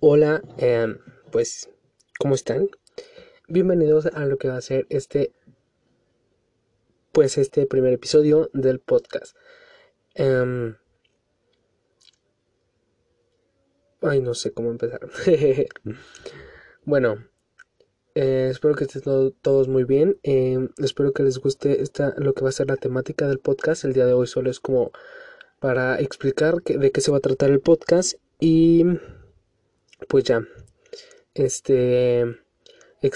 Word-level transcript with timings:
Hola, 0.00 0.42
em, 0.58 0.98
pues, 1.32 1.70
¿cómo 2.18 2.34
están? 2.34 2.68
Bienvenidos 3.48 4.04
a 4.04 4.26
lo 4.26 4.36
que 4.36 4.48
va 4.48 4.58
a 4.58 4.60
ser 4.60 4.86
este, 4.90 5.32
pues, 7.12 7.38
este 7.38 7.66
primer 7.66 7.94
episodio 7.94 8.50
del 8.52 8.78
podcast. 8.78 9.34
Em, 10.14 10.76
ay, 14.02 14.20
no 14.20 14.34
sé 14.34 14.52
cómo 14.52 14.70
empezar. 14.70 15.00
bueno, 16.84 17.24
eh, 18.14 18.48
espero 18.50 18.74
que 18.74 18.84
estén 18.84 19.32
todos 19.40 19.66
muy 19.66 19.84
bien. 19.84 20.18
Em, 20.24 20.68
espero 20.76 21.14
que 21.14 21.22
les 21.22 21.38
guste 21.38 21.80
esta, 21.80 22.14
lo 22.18 22.34
que 22.34 22.42
va 22.42 22.50
a 22.50 22.52
ser 22.52 22.68
la 22.68 22.76
temática 22.76 23.28
del 23.28 23.38
podcast. 23.38 23.84
El 23.86 23.94
día 23.94 24.04
de 24.04 24.12
hoy 24.12 24.26
solo 24.26 24.50
es 24.50 24.60
como 24.60 24.92
para 25.58 25.98
explicar 25.98 26.62
de 26.62 26.92
qué 26.92 27.00
se 27.00 27.10
va 27.10 27.16
a 27.16 27.20
tratar 27.20 27.50
el 27.50 27.60
podcast 27.60 28.16
y 28.38 28.84
pues 30.08 30.24
ya, 30.24 30.46
este, 31.34 32.24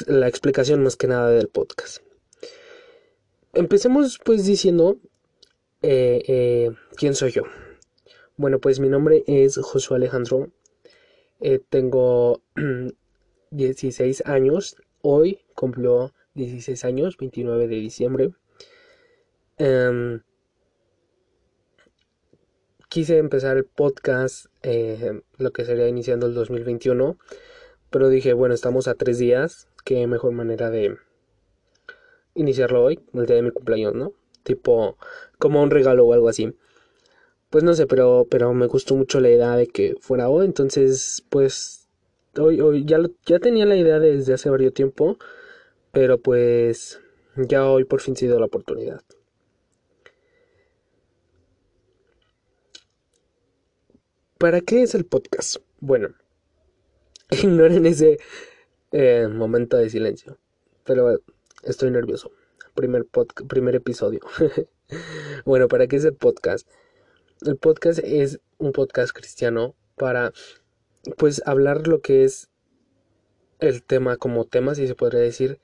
la 0.06 0.28
explicación 0.28 0.82
más 0.82 0.96
que 0.96 1.06
nada 1.06 1.30
del 1.30 1.48
podcast. 1.48 2.02
Empecemos 3.52 4.20
pues 4.24 4.46
diciendo 4.46 4.98
eh, 5.82 6.22
eh, 6.26 6.70
quién 6.96 7.14
soy 7.14 7.32
yo. 7.32 7.42
Bueno, 8.36 8.58
pues 8.58 8.80
mi 8.80 8.88
nombre 8.88 9.24
es 9.26 9.58
Josué 9.58 9.96
Alejandro. 9.96 10.50
Eh, 11.40 11.60
tengo 11.68 12.42
16 13.50 14.22
años. 14.26 14.76
Hoy 15.02 15.40
cumplió 15.54 16.12
16 16.34 16.84
años, 16.84 17.16
29 17.16 17.68
de 17.68 17.76
diciembre. 17.76 18.30
Em, 19.58 20.22
quise 22.91 23.19
empezar 23.19 23.57
el 23.57 23.65
podcast, 23.65 24.46
eh, 24.63 25.23
lo 25.38 25.52
que 25.52 25.65
sería 25.65 25.88
iniciando 25.88 26.27
el 26.27 26.35
2021, 26.35 27.16
pero 27.88 28.09
dije, 28.09 28.33
bueno, 28.35 28.52
estamos 28.52 28.88
a 28.88 28.95
tres 28.95 29.19
días, 29.19 29.69
qué 29.85 30.07
mejor 30.09 30.33
manera 30.33 30.71
de 30.71 30.99
iniciarlo 32.35 32.83
hoy, 32.83 33.01
el 33.15 33.27
día 33.27 33.37
de 33.37 33.43
mi 33.43 33.52
cumpleaños, 33.52 33.95
¿no? 33.95 34.13
Tipo, 34.43 34.99
como 35.38 35.63
un 35.63 35.71
regalo 35.71 36.05
o 36.05 36.13
algo 36.13 36.29
así. 36.29 36.52
Pues 37.49 37.63
no 37.63 37.74
sé, 37.74 37.87
pero, 37.87 38.27
pero 38.29 38.52
me 38.55 38.66
gustó 38.66 38.96
mucho 38.96 39.21
la 39.21 39.30
idea 39.30 39.57
de 39.57 39.68
que 39.68 39.95
fuera 40.01 40.29
hoy, 40.29 40.46
entonces, 40.46 41.24
pues, 41.30 41.88
hoy, 42.38 42.61
hoy 42.61 42.85
ya, 42.85 42.99
ya 43.24 43.38
tenía 43.38 43.66
la 43.66 43.77
idea 43.77 44.01
desde 44.01 44.35
hace 44.35 44.51
varios 44.51 44.74
tiempo, 44.74 45.16
pero 45.93 46.18
pues, 46.18 47.01
ya 47.37 47.68
hoy 47.71 47.85
por 47.85 48.01
fin 48.01 48.16
se 48.16 48.27
dio 48.27 48.41
la 48.41 48.46
oportunidad. 48.46 49.02
¿Para 54.41 54.63
qué 54.63 54.83
es 54.83 54.95
el 54.95 55.05
podcast? 55.05 55.57
Bueno, 55.80 56.15
ignoren 57.30 57.85
ese 57.85 58.19
eh, 58.91 59.29
momento 59.30 59.77
de 59.77 59.91
silencio. 59.91 60.38
Pero 60.85 61.21
estoy 61.63 61.91
nervioso. 61.91 62.30
Primer, 62.74 63.07
primer 63.49 63.74
episodio. 63.74 64.21
bueno, 65.44 65.69
¿para 65.69 65.88
qué 65.88 65.97
es 65.97 66.06
el 66.06 66.15
podcast? 66.15 66.66
El 67.43 67.59
podcast 67.59 68.00
es 68.03 68.41
un 68.56 68.72
podcast 68.72 69.12
cristiano 69.12 69.75
para, 69.99 70.33
pues, 71.19 71.43
hablar 71.44 71.87
lo 71.87 72.00
que 72.00 72.25
es 72.25 72.49
el 73.59 73.83
tema 73.83 74.16
como 74.16 74.47
tema, 74.47 74.75
si 74.75 74.87
se 74.87 74.94
podría 74.94 75.21
decir, 75.21 75.61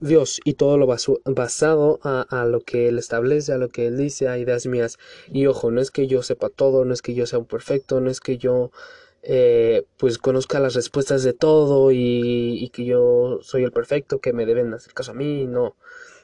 Dios 0.00 0.40
y 0.44 0.54
todo 0.54 0.78
lo 0.78 0.86
basado 0.86 1.98
a, 2.02 2.44
lo 2.46 2.60
que 2.60 2.88
Él 2.88 2.98
establece, 2.98 3.52
a 3.52 3.58
lo 3.58 3.68
que 3.68 3.86
Él 3.86 3.96
dice, 3.96 4.28
a 4.28 4.38
ideas 4.38 4.66
mías. 4.66 4.98
Y 5.32 5.46
ojo, 5.46 5.70
no 5.70 5.80
es 5.80 5.90
que 5.90 6.06
yo 6.06 6.22
sepa 6.22 6.48
todo, 6.48 6.84
no 6.84 6.94
es 6.94 7.02
que 7.02 7.14
yo 7.14 7.26
sea 7.26 7.38
un 7.38 7.46
perfecto, 7.46 8.00
no 8.00 8.10
es 8.10 8.20
que 8.20 8.38
yo 8.38 8.70
eh, 9.22 9.84
pues 9.96 10.18
conozca 10.18 10.60
las 10.60 10.74
respuestas 10.74 11.24
de 11.24 11.32
todo 11.32 11.90
y, 11.92 12.70
que 12.72 12.84
yo 12.84 13.40
soy 13.42 13.64
el 13.64 13.72
perfecto, 13.72 14.20
que 14.20 14.32
me 14.32 14.46
deben 14.46 14.72
hacer 14.74 14.94
caso 14.94 15.12
a 15.12 15.14
mí, 15.14 15.46
no. 15.46 15.76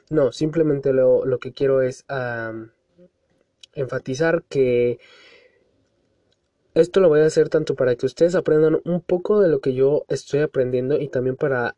No, 0.09 0.31
simplemente 0.31 0.93
lo, 0.93 1.25
lo 1.25 1.39
que 1.39 1.51
quiero 1.51 1.81
es 1.81 2.05
enfatizar 3.73 4.43
que 4.43 4.99
esto 6.75 6.99
lo 6.99 7.09
voy 7.09 7.21
a 7.21 7.25
hacer 7.25 7.49
tanto 7.49 7.75
para 7.75 7.95
que 7.95 8.05
ustedes 8.05 8.35
aprendan 8.35 8.81
un 8.85 9.01
poco 9.01 9.39
de 9.41 9.49
lo 9.49 9.61
que 9.61 9.73
yo 9.73 10.05
estoy 10.09 10.41
aprendiendo 10.41 10.99
y 10.99 11.07
también 11.07 11.37
para 11.37 11.75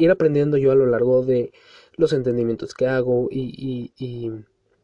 ir 0.00 0.10
aprendiendo 0.10 0.56
yo 0.56 0.72
a 0.72 0.74
lo 0.74 0.86
largo 0.86 1.24
de 1.24 1.52
los 1.96 2.12
entendimientos 2.12 2.74
que 2.74 2.86
hago 2.86 3.28
y, 3.30 3.92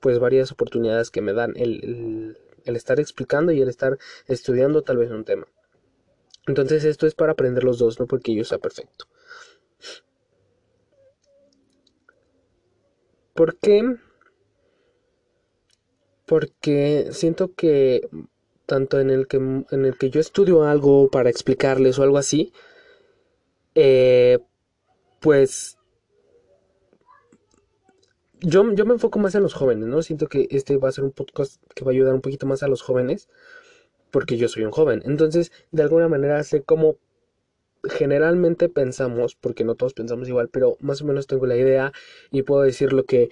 pues 0.00 0.19
varias 0.19 0.53
oportunidades 0.53 1.10
que 1.10 1.22
me 1.22 1.32
dan 1.32 1.54
el, 1.56 2.37
el, 2.65 2.77
estar 2.77 3.00
explicando 3.00 3.50
y 3.50 3.60
el 3.60 3.69
estar 3.69 3.99
estudiando 4.26 4.82
tal 4.82 4.99
vez 4.99 5.10
un 5.10 5.25
tema. 5.25 5.47
Entonces 6.47 6.84
esto 6.84 7.06
es 7.06 7.15
para 7.15 7.32
aprender 7.32 7.65
los 7.65 7.78
dos, 7.78 7.99
no 7.99 8.06
porque 8.06 8.34
yo 8.34 8.44
sea 8.44 8.59
perfecto. 8.59 9.06
¿Por 13.34 13.56
qué? 13.56 13.97
Porque 16.26 17.09
siento 17.10 17.55
que 17.55 18.09
tanto 18.66 19.00
en 19.00 19.10
el 19.10 19.26
que, 19.26 19.37
en 19.37 19.84
el 19.84 19.97
que 19.97 20.10
yo 20.10 20.21
estudio 20.21 20.65
algo 20.65 21.09
para 21.09 21.31
explicarles 21.31 21.99
o 21.99 22.03
algo 22.03 22.19
así, 22.19 22.53
eh, 23.75 24.38
pues 25.26 25.76
yo, 28.38 28.72
yo 28.75 28.87
me 28.87 28.92
enfoco 28.92 29.19
más 29.19 29.34
en 29.34 29.42
los 29.42 29.54
jóvenes, 29.54 29.88
¿no? 29.88 30.00
Siento 30.00 30.28
que 30.28 30.47
este 30.53 30.76
va 30.76 30.88
a 30.88 30.92
ser 30.92 31.03
un 31.03 31.10
podcast 31.10 31.60
que 31.75 31.84
va 31.84 31.91
a 31.91 31.94
ayudar 31.94 32.14
un 32.14 32.20
poquito 32.20 32.47
más 32.47 32.62
a 32.62 32.69
los 32.69 32.81
jóvenes, 32.81 33.28
porque 34.12 34.37
yo 34.37 34.47
soy 34.47 34.62
un 34.62 34.70
joven. 34.70 35.03
Entonces, 35.04 35.50
de 35.72 35.82
alguna 35.82 36.06
manera 36.06 36.41
sé 36.44 36.62
cómo 36.62 36.98
generalmente 37.82 38.69
pensamos, 38.69 39.34
porque 39.34 39.64
no 39.64 39.75
todos 39.75 39.94
pensamos 39.94 40.28
igual, 40.28 40.48
pero 40.48 40.76
más 40.78 41.03
o 41.03 41.06
menos 41.06 41.26
tengo 41.26 41.47
la 41.47 41.56
idea 41.56 41.93
y 42.31 42.43
puedo 42.43 42.62
decir 42.62 42.93
lo 42.93 43.04
que 43.04 43.31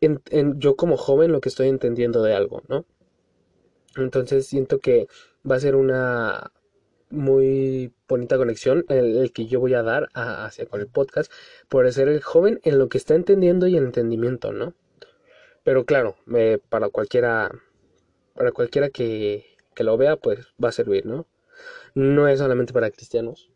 en, 0.00 0.20
yo 0.58 0.74
como 0.74 0.96
joven 0.96 1.30
lo 1.30 1.40
que 1.40 1.50
estoy 1.50 1.68
entendiendo 1.68 2.20
de 2.24 2.34
algo, 2.34 2.62
¿no? 2.66 2.84
Entonces 3.94 4.44
siento 4.44 4.80
que 4.80 5.06
va 5.48 5.54
a 5.54 5.60
ser 5.60 5.76
una 5.76 6.50
muy 7.10 7.92
bonita 8.08 8.36
conexión 8.36 8.84
el, 8.88 9.32
que 9.32 9.46
yo 9.46 9.60
voy 9.60 9.74
a 9.74 9.82
dar 9.82 10.08
hacia 10.14 10.66
con 10.66 10.80
el 10.80 10.86
podcast 10.86 11.30
por 11.68 11.90
ser 11.92 12.08
el 12.08 12.22
joven 12.22 12.60
en 12.64 12.78
lo 12.78 12.88
que 12.88 12.98
está 12.98 13.14
entendiendo 13.14 13.66
y 13.66 13.76
el 13.76 13.84
entendimiento, 13.84 14.52
¿no? 14.52 14.74
Pero 15.64 15.84
claro, 15.84 16.16
para 16.68 16.88
cualquiera 16.88 17.50
para 18.34 18.52
cualquiera 18.52 18.88
que, 18.88 19.44
que 19.74 19.84
lo 19.84 19.96
vea, 19.96 20.16
pues 20.16 20.46
va 20.62 20.70
a 20.70 20.72
servir, 20.72 21.04
¿no? 21.04 21.26
No 21.94 22.28
es 22.28 22.38
solamente 22.38 22.72
para 22.72 22.90
cristianos. 22.90 23.50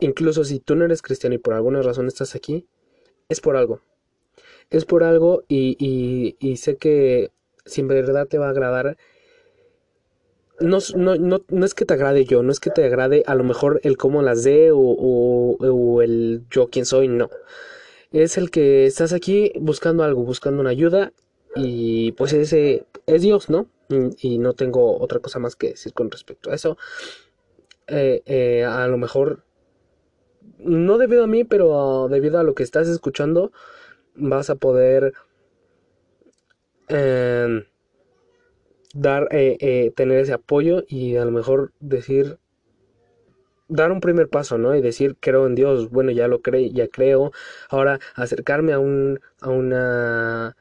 Incluso 0.00 0.44
si 0.44 0.60
tú 0.60 0.74
no 0.74 0.84
eres 0.84 1.02
cristiano 1.02 1.34
y 1.34 1.38
por 1.38 1.54
alguna 1.54 1.82
razón 1.82 2.06
estás 2.06 2.34
aquí, 2.34 2.66
es 3.28 3.40
por 3.40 3.56
algo. 3.56 3.80
Es 4.70 4.84
por 4.84 5.04
algo 5.04 5.44
y, 5.46 5.76
y, 5.78 6.36
y 6.40 6.56
sé 6.56 6.76
que 6.76 7.30
si 7.64 7.82
en 7.82 7.88
verdad 7.88 8.26
te 8.26 8.38
va 8.38 8.46
a 8.46 8.50
agradar 8.50 8.96
no, 10.60 10.78
no, 10.94 11.16
no, 11.16 11.42
no, 11.48 11.66
es 11.66 11.74
que 11.74 11.84
te 11.84 11.94
agrade 11.94 12.24
yo, 12.24 12.42
no 12.42 12.52
es 12.52 12.60
que 12.60 12.70
te 12.70 12.84
agrade 12.84 13.22
a 13.26 13.34
lo 13.34 13.44
mejor 13.44 13.80
el 13.82 13.96
cómo 13.96 14.22
las 14.22 14.44
dé 14.44 14.70
o, 14.70 14.78
o, 14.78 16.02
el 16.02 16.44
yo 16.50 16.68
quién 16.68 16.84
soy, 16.84 17.08
no. 17.08 17.30
Es 18.12 18.36
el 18.36 18.50
que 18.50 18.86
estás 18.86 19.12
aquí 19.12 19.52
buscando 19.58 20.04
algo, 20.04 20.22
buscando 20.22 20.60
una 20.60 20.70
ayuda 20.70 21.12
y 21.56 22.12
pues 22.12 22.32
ese 22.32 22.84
es 23.06 23.22
Dios, 23.22 23.48
¿no? 23.48 23.66
Y, 23.88 24.38
no 24.38 24.52
tengo 24.52 24.98
otra 25.00 25.18
cosa 25.18 25.38
más 25.38 25.56
que 25.56 25.70
decir 25.70 25.92
con 25.92 26.10
respecto 26.10 26.50
a 26.50 26.54
eso. 26.54 26.76
Eh, 27.86 28.22
eh, 28.26 28.64
a 28.64 28.86
lo 28.86 28.98
mejor, 28.98 29.42
no 30.58 30.98
debido 30.98 31.24
a 31.24 31.26
mí, 31.26 31.44
pero 31.44 32.08
debido 32.08 32.38
a 32.38 32.44
lo 32.44 32.54
que 32.54 32.62
estás 32.62 32.88
escuchando, 32.88 33.52
vas 34.14 34.50
a 34.50 34.56
poder... 34.56 35.14
Eh, 36.88 37.64
dar, 38.94 39.28
eh, 39.30 39.56
eh, 39.60 39.92
tener 39.94 40.18
ese 40.18 40.32
apoyo 40.32 40.84
y 40.88 41.16
a 41.16 41.24
lo 41.24 41.30
mejor 41.30 41.72
decir, 41.80 42.38
dar 43.68 43.92
un 43.92 44.00
primer 44.00 44.28
paso, 44.28 44.58
¿no? 44.58 44.74
Y 44.74 44.82
decir, 44.82 45.16
creo 45.20 45.46
en 45.46 45.54
Dios, 45.54 45.90
bueno, 45.90 46.10
ya 46.10 46.28
lo 46.28 46.42
creo, 46.42 46.68
ya 46.72 46.88
creo. 46.88 47.32
Ahora, 47.68 48.00
acercarme 48.14 48.72
a, 48.72 48.78
un, 48.78 49.20
a 49.40 49.48
una 49.50 50.56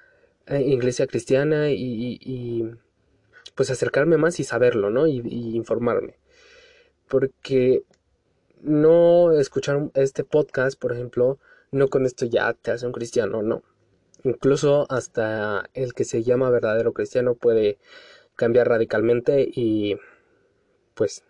eh, 0.45 0.61
iglesia 0.61 1.07
cristiana 1.07 1.71
y, 1.71 2.71
pues 3.55 3.69
acercarme 3.71 4.17
más 4.17 4.39
y 4.39 4.43
saberlo, 4.43 4.89
¿no? 4.89 5.07
Y, 5.07 5.21
y, 5.25 5.55
informarme. 5.55 6.17
Porque 7.07 7.83
no 8.61 9.31
escuchar 9.33 9.89
este 9.95 10.23
podcast, 10.23 10.79
por 10.79 10.93
ejemplo, 10.93 11.39
no 11.71 11.87
con 11.89 12.05
esto 12.05 12.25
ya 12.25 12.53
te 12.53 12.71
hace 12.71 12.85
un 12.85 12.93
cristiano, 12.93 13.41
no. 13.41 13.63
Incluso 14.23 14.85
hasta 14.89 15.69
el 15.73 15.93
que 15.93 16.03
se 16.03 16.23
llama 16.23 16.49
verdadero 16.49 16.93
cristiano 16.93 17.35
puede 17.35 17.79
cambiar 18.39 18.69
radicalmente 18.69 19.47
y 19.53 19.97
pues 20.95 21.23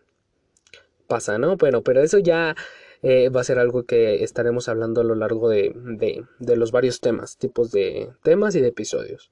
pasa, 1.08 1.40
¿no? 1.40 1.58
Bueno, 1.58 1.84
pero 1.84 2.02
eso 2.02 2.20
ya 2.20 2.56
eh, 3.02 3.30
va 3.30 3.42
a 3.42 3.44
ser 3.44 3.60
algo 3.60 3.84
que 3.84 4.24
estaremos 4.24 4.70
hablando 4.70 5.02
a 5.02 5.04
lo 5.04 5.16
largo 5.16 5.50
de, 5.50 5.74
de, 5.76 6.56
los 6.56 6.72
varios 6.72 7.02
temas, 7.02 7.38
tipos 7.38 7.72
de 7.72 8.12
temas 8.24 8.56
y 8.56 8.62
de 8.62 8.70
episodios. 8.70 9.32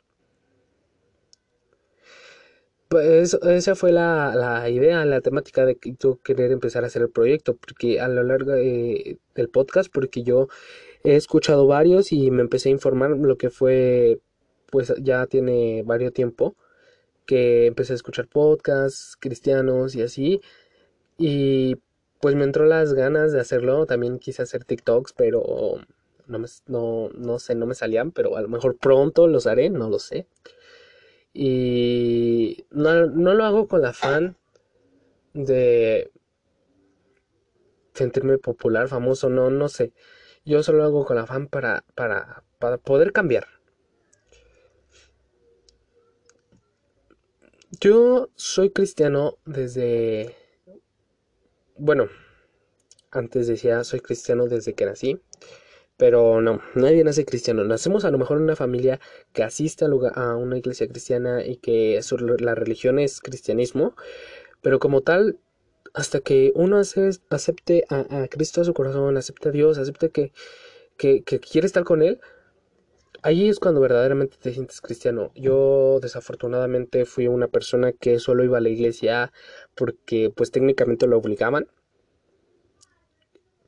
pues 2.90 3.34
esa 3.34 3.76
fue 3.76 3.92
la, 3.92 4.68
idea, 4.70 5.06
la 5.06 5.22
temática 5.22 5.66
de 5.66 5.76
que 5.76 5.96
yo 6.00 6.20
querer 6.24 6.52
empezar 6.52 6.84
a 6.84 6.88
hacer 6.88 7.02
el 7.04 7.10
proyecto, 7.10 7.56
porque 7.56 8.00
a 8.00 8.08
lo 8.08 8.24
largo 8.24 8.54
del 8.54 9.50
podcast, 9.52 9.92
porque 9.94 10.24
yo 10.24 10.48
he 11.04 11.16
escuchado 11.16 11.68
varios 11.68 12.12
y 12.12 12.32
me 12.32 12.42
empecé 12.42 12.70
a 12.70 12.72
informar 12.74 13.12
lo 13.12 13.38
que 13.38 13.50
fue, 13.50 14.20
pues 14.72 14.94
ya 15.02 15.28
tiene 15.28 15.84
varios 15.86 16.14
tiempo 16.14 16.56
que 17.28 17.68
empecé 17.68 17.94
a 17.94 17.98
escuchar 17.98 18.28
podcasts 18.28 19.18
cristianos 19.20 19.96
y 19.96 20.02
así, 20.02 20.42
y 21.18 21.78
pues 22.22 22.36
me 22.36 22.44
entró 22.46 22.66
las 22.66 22.94
ganas 22.94 23.32
de 23.32 23.40
hacerlo, 23.40 23.86
también 23.86 24.20
quise 24.20 24.42
hacer 24.42 24.64
TikToks, 24.64 25.14
pero 25.14 25.44
no, 26.28 26.40
me, 26.40 26.48
no, 26.68 27.10
no 27.14 27.40
sé, 27.40 27.56
no 27.56 27.66
me 27.68 27.76
salían, 27.76 28.12
pero 28.12 28.38
a 28.38 28.42
lo 28.42 28.48
mejor 28.50 28.78
pronto 28.78 29.28
los 29.28 29.48
haré, 29.48 29.70
no 29.70 29.90
lo 29.90 30.00
sé. 30.00 30.28
Y 31.34 32.66
no, 32.72 33.08
no 33.08 33.34
lo 33.36 33.46
hago 33.46 33.68
con 33.68 33.82
la 33.82 33.90
afán 33.90 34.38
de 35.34 36.12
sentirme 37.94 38.38
popular, 38.38 38.88
famoso, 38.88 39.30
no, 39.30 39.50
no 39.50 39.70
sé. 39.70 39.94
Yo 40.46 40.64
solo 40.64 40.80
lo 40.80 40.86
hago 40.86 41.06
con 41.06 41.18
afán 41.18 41.48
para, 41.48 41.84
para, 41.96 42.44
para 42.60 42.78
poder 42.78 43.12
cambiar. 43.12 43.57
Yo 47.72 48.30
soy 48.36 48.70
cristiano 48.70 49.38
desde... 49.46 50.36
Bueno, 51.78 52.08
antes 53.12 53.48
decía 53.48 53.84
soy 53.84 54.00
cristiano 54.00 54.48
desde 54.48 54.74
que 54.74 54.86
nací. 54.86 55.20
Pero 55.98 56.42
no, 56.42 56.62
nadie 56.76 57.04
nace 57.04 57.26
cristiano. 57.26 57.64
Nacemos 57.64 58.06
a 58.06 58.12
lo 58.12 58.18
mejor 58.18 58.38
en 58.38 58.44
una 58.44 58.56
familia 58.56 59.00
que 59.34 59.44
asiste 59.44 59.86
a, 59.86 60.36
una 60.36 60.58
iglesia 60.58 60.88
cristiana 60.88 61.44
y 61.44 61.58
que 61.58 62.00
la 62.40 62.56
religión 62.56 63.00
es 63.00 63.20
cristianismo. 63.20 63.96
Pero 64.62 64.80
como 64.80 65.02
tal, 65.02 65.40
hasta 65.94 66.20
que 66.22 66.52
uno 66.56 66.78
acepte 66.78 67.86
a, 67.90 68.28
Cristo 68.30 68.62
a 68.62 68.66
su 68.66 68.74
corazón, 68.74 69.18
acepte 69.18 69.50
a 69.50 69.52
Dios, 69.52 69.78
acepte 69.78 70.10
que, 70.10 70.32
que 70.98 71.24
quiere 71.24 71.68
estar 71.68 71.84
con 71.84 72.02
Él, 72.04 72.22
ahí 73.24 73.50
es 73.50 73.60
cuando 73.60 73.82
verdaderamente 73.82 74.38
te 74.40 74.54
sientes 74.54 74.82
cristiano. 74.82 75.32
Yo 75.36 76.00
desafortunadamente 76.02 77.06
fui 77.06 77.28
una 77.28 77.48
persona 77.48 77.92
que 77.92 78.20
solo 78.20 78.44
iba 78.44 78.58
a 78.58 78.62
la 78.62 78.70
iglesia 78.70 79.32
porque 79.76 80.32
pues 80.36 80.52
técnicamente 80.52 81.08
lo 81.08 81.18
obligaban. 81.18 81.68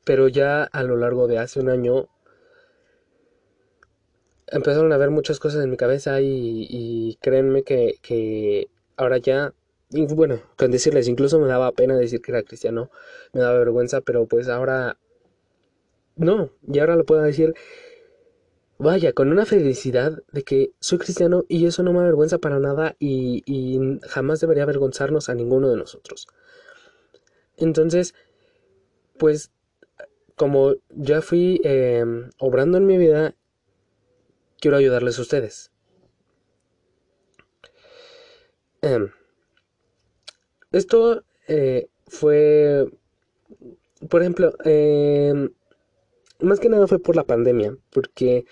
Pero 0.04 0.28
ya 0.28 0.64
a 0.64 0.82
lo 0.82 0.96
largo 0.96 1.26
de 1.26 1.38
hace 1.38 1.60
un 1.60 1.68
año 1.68 2.08
empezaron 4.50 4.92
a 4.92 4.96
ver 4.96 5.10
muchas 5.10 5.38
cosas 5.38 5.62
en 5.64 5.70
mi 5.70 5.76
cabeza 5.76 6.20
y, 6.20 7.16
créanme 7.20 7.62
que, 7.62 8.68
ahora 8.96 9.18
ya, 9.18 9.54
bueno, 9.90 10.40
con 10.56 10.70
decirles, 10.70 11.08
incluso 11.08 11.38
me 11.38 11.48
daba 11.48 11.72
pena 11.72 11.96
decir 11.96 12.20
que 12.20 12.32
era 12.32 12.42
cristiano, 12.42 12.90
me 13.32 13.40
daba 13.40 13.58
vergüenza, 13.58 14.00
pero 14.00 14.26
pues 14.26 14.48
ahora, 14.48 14.98
no, 16.16 16.50
y 16.66 16.78
ahora 16.80 16.96
lo 16.96 17.04
puedo 17.04 17.22
decir, 17.22 17.54
vaya, 18.80 19.12
con 19.12 19.30
una 19.30 19.44
felicidad 19.44 20.22
de 20.32 20.42
que 20.42 20.72
soy 20.80 20.98
cristiano 20.98 21.44
y 21.48 21.66
eso 21.66 21.82
no 21.82 21.92
me 21.92 22.00
avergüenza 22.00 22.38
para 22.38 22.58
nada 22.58 22.96
y, 22.98 23.78
jamás 24.08 24.40
debería 24.40 24.62
avergonzarnos 24.62 25.28
a 25.28 25.34
ninguno 25.34 25.68
de 25.68 25.76
nosotros. 25.76 26.26
Entonces, 27.58 28.14
pues 29.18 29.50
como 30.34 30.76
ya 30.88 31.20
fui 31.20 31.60
em, 31.62 32.30
obrando 32.38 32.78
en 32.78 32.86
mi 32.86 32.96
vida 32.96 33.34
quiero 34.60 34.78
ayudarles 34.78 35.18
a 35.18 35.22
ustedes. 35.22 35.70
Em, 38.80 39.10
esto 40.72 41.22
eh, 41.48 41.88
fue, 42.06 42.86
por 44.08 44.22
ejemplo, 44.22 44.54
em, 44.64 45.50
más 46.42 46.60
que 46.60 46.68
nada 46.68 46.86
fue 46.86 46.98
por 46.98 47.16
la 47.16 47.24
pandemia, 47.24 47.76
porque 47.90 48.46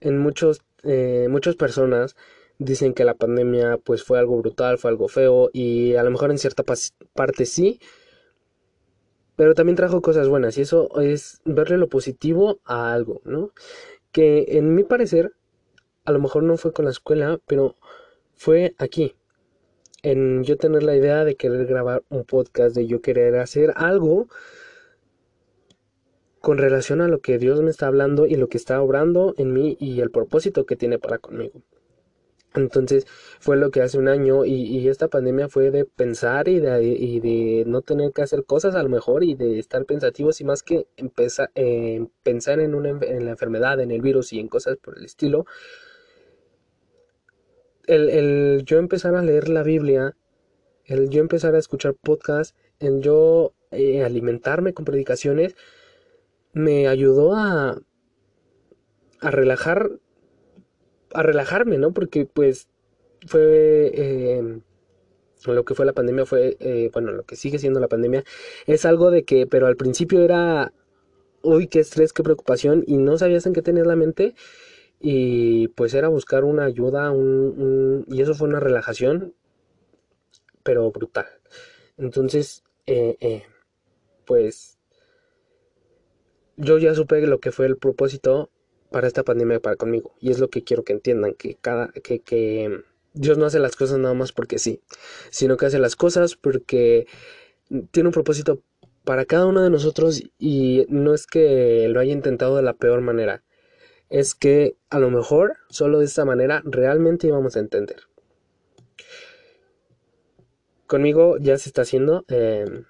en 0.00 0.18
muchos, 0.18 0.62
eh, 0.82 1.26
muchas 1.30 1.56
personas 1.56 2.16
dicen 2.58 2.94
que 2.94 3.04
la 3.04 3.14
pandemia 3.14 3.78
pues 3.78 4.04
fue 4.04 4.18
algo 4.18 4.38
brutal, 4.38 4.78
fue 4.78 4.90
algo 4.90 5.08
feo 5.08 5.50
y 5.52 5.94
a 5.94 6.02
lo 6.02 6.10
mejor 6.10 6.30
en 6.30 6.38
cierta 6.38 6.64
parte 7.14 7.46
sí, 7.46 7.80
pero 9.36 9.54
también 9.54 9.76
trajo 9.76 10.00
cosas 10.00 10.28
buenas 10.28 10.56
y 10.58 10.62
eso 10.62 11.00
es 11.00 11.40
verle 11.44 11.78
lo 11.78 11.88
positivo 11.88 12.60
a 12.64 12.92
algo, 12.92 13.20
¿no? 13.24 13.50
Que 14.12 14.44
en 14.50 14.74
mi 14.74 14.84
parecer 14.84 15.32
a 16.04 16.12
lo 16.12 16.20
mejor 16.20 16.42
no 16.42 16.56
fue 16.56 16.72
con 16.72 16.84
la 16.84 16.90
escuela, 16.90 17.40
pero 17.46 17.76
fue 18.34 18.74
aquí. 18.78 19.14
En 20.02 20.44
yo 20.44 20.58
tener 20.58 20.82
la 20.82 20.94
idea 20.94 21.24
de 21.24 21.34
querer 21.34 21.66
grabar 21.66 22.02
un 22.10 22.24
podcast, 22.24 22.76
de 22.76 22.86
yo 22.86 23.00
querer 23.00 23.36
hacer 23.36 23.72
algo 23.76 24.28
con 26.44 26.58
relación 26.58 27.00
a 27.00 27.08
lo 27.08 27.20
que 27.20 27.38
Dios 27.38 27.62
me 27.62 27.70
está 27.70 27.86
hablando 27.86 28.26
y 28.26 28.34
lo 28.34 28.50
que 28.50 28.58
está 28.58 28.82
obrando 28.82 29.34
en 29.38 29.54
mí 29.54 29.78
y 29.80 30.02
el 30.02 30.10
propósito 30.10 30.66
que 30.66 30.76
tiene 30.76 30.98
para 30.98 31.16
conmigo. 31.16 31.62
Entonces 32.54 33.06
fue 33.40 33.56
lo 33.56 33.70
que 33.70 33.80
hace 33.80 33.96
un 33.96 34.08
año 34.08 34.44
y, 34.44 34.86
esta 34.88 35.08
pandemia 35.08 35.48
fue 35.48 35.70
de 35.70 35.86
pensar 35.86 36.48
y 36.48 36.60
de, 36.60 37.64
no 37.66 37.80
tener 37.80 38.12
que 38.12 38.20
hacer 38.20 38.44
cosas 38.44 38.74
a 38.74 38.82
lo 38.82 38.90
mejor 38.90 39.24
y 39.24 39.34
de 39.34 39.58
estar 39.58 39.86
pensativos 39.86 40.42
y 40.42 40.44
más 40.44 40.62
que 40.62 40.86
empezar, 40.98 41.50
eh, 41.54 42.06
pensar 42.22 42.60
en, 42.60 42.74
una, 42.74 42.90
en 42.90 43.24
la 43.24 43.30
enfermedad, 43.30 43.80
en 43.80 43.90
el 43.90 44.02
virus 44.02 44.34
y 44.34 44.38
en 44.38 44.48
cosas 44.48 44.76
por 44.76 44.98
el 44.98 45.06
estilo, 45.06 45.46
el, 47.86 48.64
yo 48.66 48.76
empezar 48.76 49.14
a 49.14 49.22
leer 49.22 49.48
la 49.48 49.62
Biblia, 49.62 50.14
el 50.84 51.08
yo 51.08 51.22
empezar 51.22 51.54
a 51.54 51.58
escuchar 51.58 51.94
podcasts, 51.94 52.54
el 52.80 53.00
yo 53.00 53.54
eh, 53.70 54.04
alimentarme 54.04 54.74
con 54.74 54.84
predicaciones, 54.84 55.56
me 56.54 56.88
ayudó 56.88 57.34
a, 57.34 57.78
a 59.20 59.30
relajar, 59.30 59.90
a 61.12 61.22
relajarme, 61.22 61.78
¿no? 61.78 61.92
Porque 61.92 62.24
pues 62.24 62.68
fue... 63.26 63.90
Eh, 63.94 64.60
lo 65.46 65.64
que 65.64 65.74
fue 65.74 65.84
la 65.84 65.92
pandemia 65.92 66.24
fue, 66.24 66.56
eh, 66.60 66.90
bueno, 66.92 67.12
lo 67.12 67.24
que 67.24 67.36
sigue 67.36 67.58
siendo 67.58 67.80
la 67.80 67.88
pandemia, 67.88 68.24
es 68.66 68.86
algo 68.86 69.10
de 69.10 69.24
que, 69.24 69.46
pero 69.46 69.66
al 69.66 69.76
principio 69.76 70.22
era, 70.22 70.72
uy, 71.42 71.66
qué 71.66 71.80
estrés, 71.80 72.14
qué 72.14 72.22
preocupación, 72.22 72.82
y 72.86 72.96
no 72.96 73.18
sabías 73.18 73.44
en 73.44 73.52
qué 73.52 73.60
tener 73.60 73.86
la 73.86 73.96
mente, 73.96 74.34
y 75.00 75.68
pues 75.68 75.92
era 75.92 76.08
buscar 76.08 76.44
una 76.44 76.64
ayuda, 76.64 77.10
un, 77.10 78.06
y 78.08 78.22
eso 78.22 78.34
fue 78.34 78.48
una 78.48 78.58
relajación, 78.60 79.34
pero 80.62 80.90
brutal. 80.90 81.26
Entonces, 81.98 82.64
eh, 82.86 83.42
pues 84.24 84.78
yo 86.56 86.78
ya 86.78 86.94
supe 86.94 87.20
lo 87.26 87.40
que 87.40 87.52
fue 87.52 87.66
el 87.66 87.76
propósito 87.76 88.50
para 88.90 89.06
esta 89.06 89.24
pandemia 89.24 89.60
para 89.60 89.76
conmigo. 89.76 90.14
Y 90.20 90.30
es 90.30 90.38
lo 90.38 90.48
que 90.48 90.62
quiero 90.62 90.84
que 90.84 90.92
entiendan, 90.92 91.34
que 91.34 91.56
cada, 91.60 91.88
que, 91.88 92.20
que 92.20 92.82
Dios 93.12 93.38
no 93.38 93.46
hace 93.46 93.58
las 93.58 93.76
cosas 93.76 93.98
nada 93.98 94.14
más 94.14 94.32
porque 94.32 94.58
sí, 94.58 94.80
sino 95.30 95.56
que 95.56 95.66
hace 95.66 95.78
las 95.78 95.96
cosas 95.96 96.36
porque 96.36 97.06
tiene 97.90 98.08
un 98.08 98.12
propósito 98.12 98.62
para 99.04 99.24
cada 99.24 99.46
uno 99.46 99.62
de 99.62 99.70
nosotros 99.70 100.22
y 100.38 100.86
no 100.88 101.14
es 101.14 101.26
que 101.26 101.88
lo 101.88 102.00
haya 102.00 102.12
intentado 102.12 102.56
de 102.56 102.62
la 102.62 102.74
peor 102.74 103.00
manera 103.00 103.42
es 104.10 104.34
que 104.34 104.76
a 104.90 104.98
lo 104.98 105.10
mejor 105.10 105.56
solo 105.68 105.98
de 105.98 106.04
esta 106.04 106.24
manera 106.24 106.62
realmente 106.64 107.26
íbamos 107.26 107.56
a 107.56 107.60
entender. 107.60 108.02
Conmigo 110.86 111.36
ya 111.38 111.58
se 111.58 111.68
está 111.68 111.82
haciendo. 111.82 112.24
Em, 112.28 112.84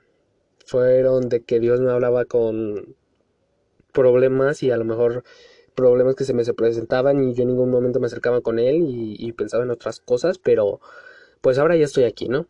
fueron 0.66 1.28
de 1.28 1.42
que 1.42 1.60
Dios 1.60 1.80
me 1.80 1.90
hablaba 1.90 2.24
con 2.24 2.96
problemas 3.94 4.62
y 4.62 4.70
a 4.70 4.76
lo 4.76 4.84
mejor 4.84 5.24
problemas 5.74 6.14
que 6.14 6.24
se 6.24 6.34
me 6.34 6.44
presentaban 6.44 7.24
y 7.24 7.34
yo 7.34 7.42
en 7.42 7.48
ningún 7.48 7.70
momento 7.70 8.00
me 8.00 8.06
acercaba 8.06 8.42
con 8.42 8.58
él 8.58 8.84
y, 8.86 9.32
pensaba 9.32 9.64
en 9.64 9.70
otras 9.70 10.00
cosas, 10.00 10.38
pero 10.38 10.80
pues 11.40 11.58
ahora 11.58 11.76
ya 11.76 11.86
estoy 11.86 12.04
aquí, 12.04 12.28
¿no? 12.28 12.46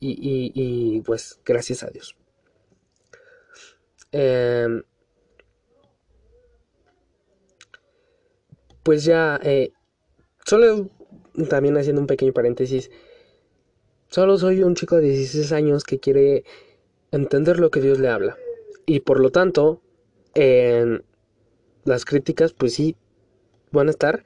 Y, 0.00 0.52
y 0.54 1.00
pues 1.02 1.40
gracias 1.44 1.82
a 1.84 1.90
Dios. 1.90 2.16
Eh, 4.12 4.82
pues 8.82 9.04
ya, 9.04 9.38
eh, 9.42 9.72
solo 10.44 10.88
también 11.48 11.76
haciendo 11.76 12.00
un 12.00 12.06
pequeño 12.06 12.32
paréntesis, 12.32 12.90
solo 14.08 14.38
soy 14.38 14.62
un 14.62 14.74
chico 14.74 14.96
de 14.96 15.02
16 15.02 15.52
años 15.52 15.84
que 15.84 16.00
quiere 16.00 16.44
entender 17.10 17.60
lo 17.60 17.70
que 17.70 17.80
Dios 17.80 17.98
le 17.98 18.08
habla. 18.08 18.36
Y 18.86 19.00
por 19.00 19.20
lo 19.20 19.30
tanto, 19.30 19.82
las 20.34 22.04
críticas, 22.04 22.52
pues 22.52 22.74
sí, 22.74 22.96
van 23.72 23.88
a 23.88 23.90
estar. 23.90 24.24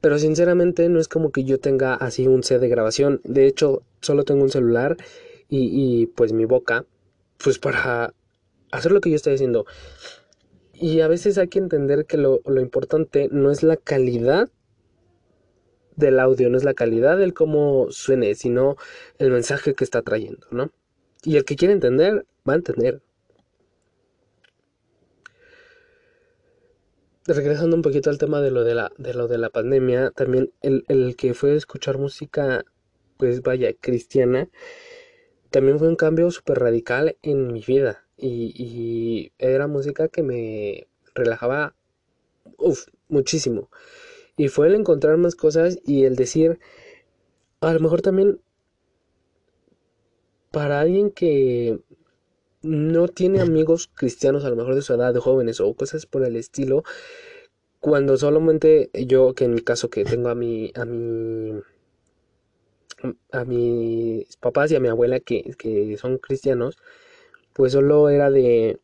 Pero 0.00 0.18
sinceramente 0.18 0.88
no 0.88 0.98
es 0.98 1.08
como 1.08 1.30
que 1.30 1.44
yo 1.44 1.58
tenga 1.58 1.94
así 1.94 2.26
un 2.26 2.42
set 2.42 2.60
de 2.60 2.68
grabación. 2.68 3.20
De 3.24 3.46
hecho, 3.46 3.82
solo 4.00 4.24
tengo 4.24 4.42
un 4.42 4.50
celular 4.50 4.96
y, 5.48 5.68
y 5.72 6.06
pues 6.06 6.32
mi 6.32 6.44
boca, 6.44 6.84
pues 7.38 7.58
para 7.58 8.14
hacer 8.72 8.90
lo 8.90 9.00
que 9.00 9.10
yo 9.10 9.16
estoy 9.16 9.34
haciendo. 9.34 9.64
Y 10.82 11.00
a 11.00 11.06
veces 11.06 11.38
hay 11.38 11.46
que 11.46 11.60
entender 11.60 12.06
que 12.06 12.16
lo, 12.16 12.40
importante 12.60 13.28
no 13.30 13.52
es 13.52 13.62
la 13.62 13.76
calidad 13.76 14.50
del 15.94 16.18
audio, 16.18 16.50
no 16.50 16.56
es 16.56 16.64
la 16.64 16.74
calidad 16.74 17.18
del 17.18 17.34
cómo 17.34 17.86
suene, 17.90 18.34
sino 18.34 18.76
el 19.18 19.30
mensaje 19.30 19.74
que 19.74 19.84
está 19.84 20.02
trayendo, 20.02 20.44
¿no? 20.50 20.72
Y 21.22 21.36
el 21.36 21.44
que 21.44 21.54
quiere 21.54 21.74
entender, 21.74 22.26
va 22.48 22.54
a 22.54 22.56
entender. 22.56 23.00
Regresando 27.26 27.76
un 27.76 27.82
poquito 27.82 28.10
al 28.10 28.18
tema 28.18 28.40
de 28.40 28.50
lo 28.50 28.64
de 28.64 28.74
la, 28.74 28.92
de 28.98 29.14
lo 29.14 29.28
de 29.28 29.38
la 29.38 29.50
pandemia, 29.50 30.10
también 30.10 30.52
el, 30.60 30.84
el 30.88 31.14
que 31.16 31.34
fue 31.34 31.54
escuchar 31.54 31.98
música, 31.98 32.64
pues 33.16 33.42
vaya, 33.42 33.72
cristiana, 33.74 34.48
también 35.50 35.78
fue 35.78 35.88
un 35.88 35.96
cambio 35.96 36.30
súper 36.30 36.58
radical 36.58 37.16
en 37.22 37.52
mi 37.52 37.62
vida. 37.62 38.04
Y, 38.16 38.52
y, 38.56 39.32
era 39.38 39.68
música 39.68 40.08
que 40.08 40.22
me 40.22 40.88
relajaba, 41.14 41.76
muchísimo. 43.08 43.70
Y 44.36 44.48
fue 44.48 44.68
el 44.68 44.74
encontrar 44.74 45.16
más 45.18 45.36
cosas 45.36 45.78
y 45.84 46.04
el 46.04 46.16
decir, 46.16 46.58
a 47.60 47.72
lo 47.72 47.80
mejor 47.80 48.02
también 48.02 48.40
para 50.50 50.80
alguien 50.80 51.10
que 51.10 51.80
no 52.62 53.08
tiene 53.08 53.40
amigos 53.40 53.90
cristianos, 53.94 54.44
a 54.44 54.50
lo 54.50 54.56
mejor 54.56 54.74
de 54.74 54.82
su 54.82 54.94
edad, 54.94 55.12
de 55.12 55.20
jóvenes 55.20 55.60
o 55.60 55.74
cosas 55.74 56.06
por 56.06 56.24
el 56.24 56.36
estilo, 56.36 56.84
cuando 57.80 58.16
solamente 58.16 58.90
yo, 59.06 59.34
que 59.34 59.44
en 59.44 59.54
mi 59.54 59.60
caso 59.60 59.90
que 59.90 60.04
tengo 60.04 60.28
a 60.28 60.34
mi, 60.34 60.72
a 60.76 60.84
mi, 60.84 61.60
a 63.32 63.44
mis 63.44 64.36
papás 64.36 64.70
y 64.70 64.76
a 64.76 64.80
mi 64.80 64.88
abuela 64.88 65.20
que, 65.20 65.54
que 65.58 65.96
son 65.98 66.18
cristianos, 66.18 66.78
pues 67.52 67.72
solo 67.72 68.08
era 68.08 68.30
de 68.30 68.80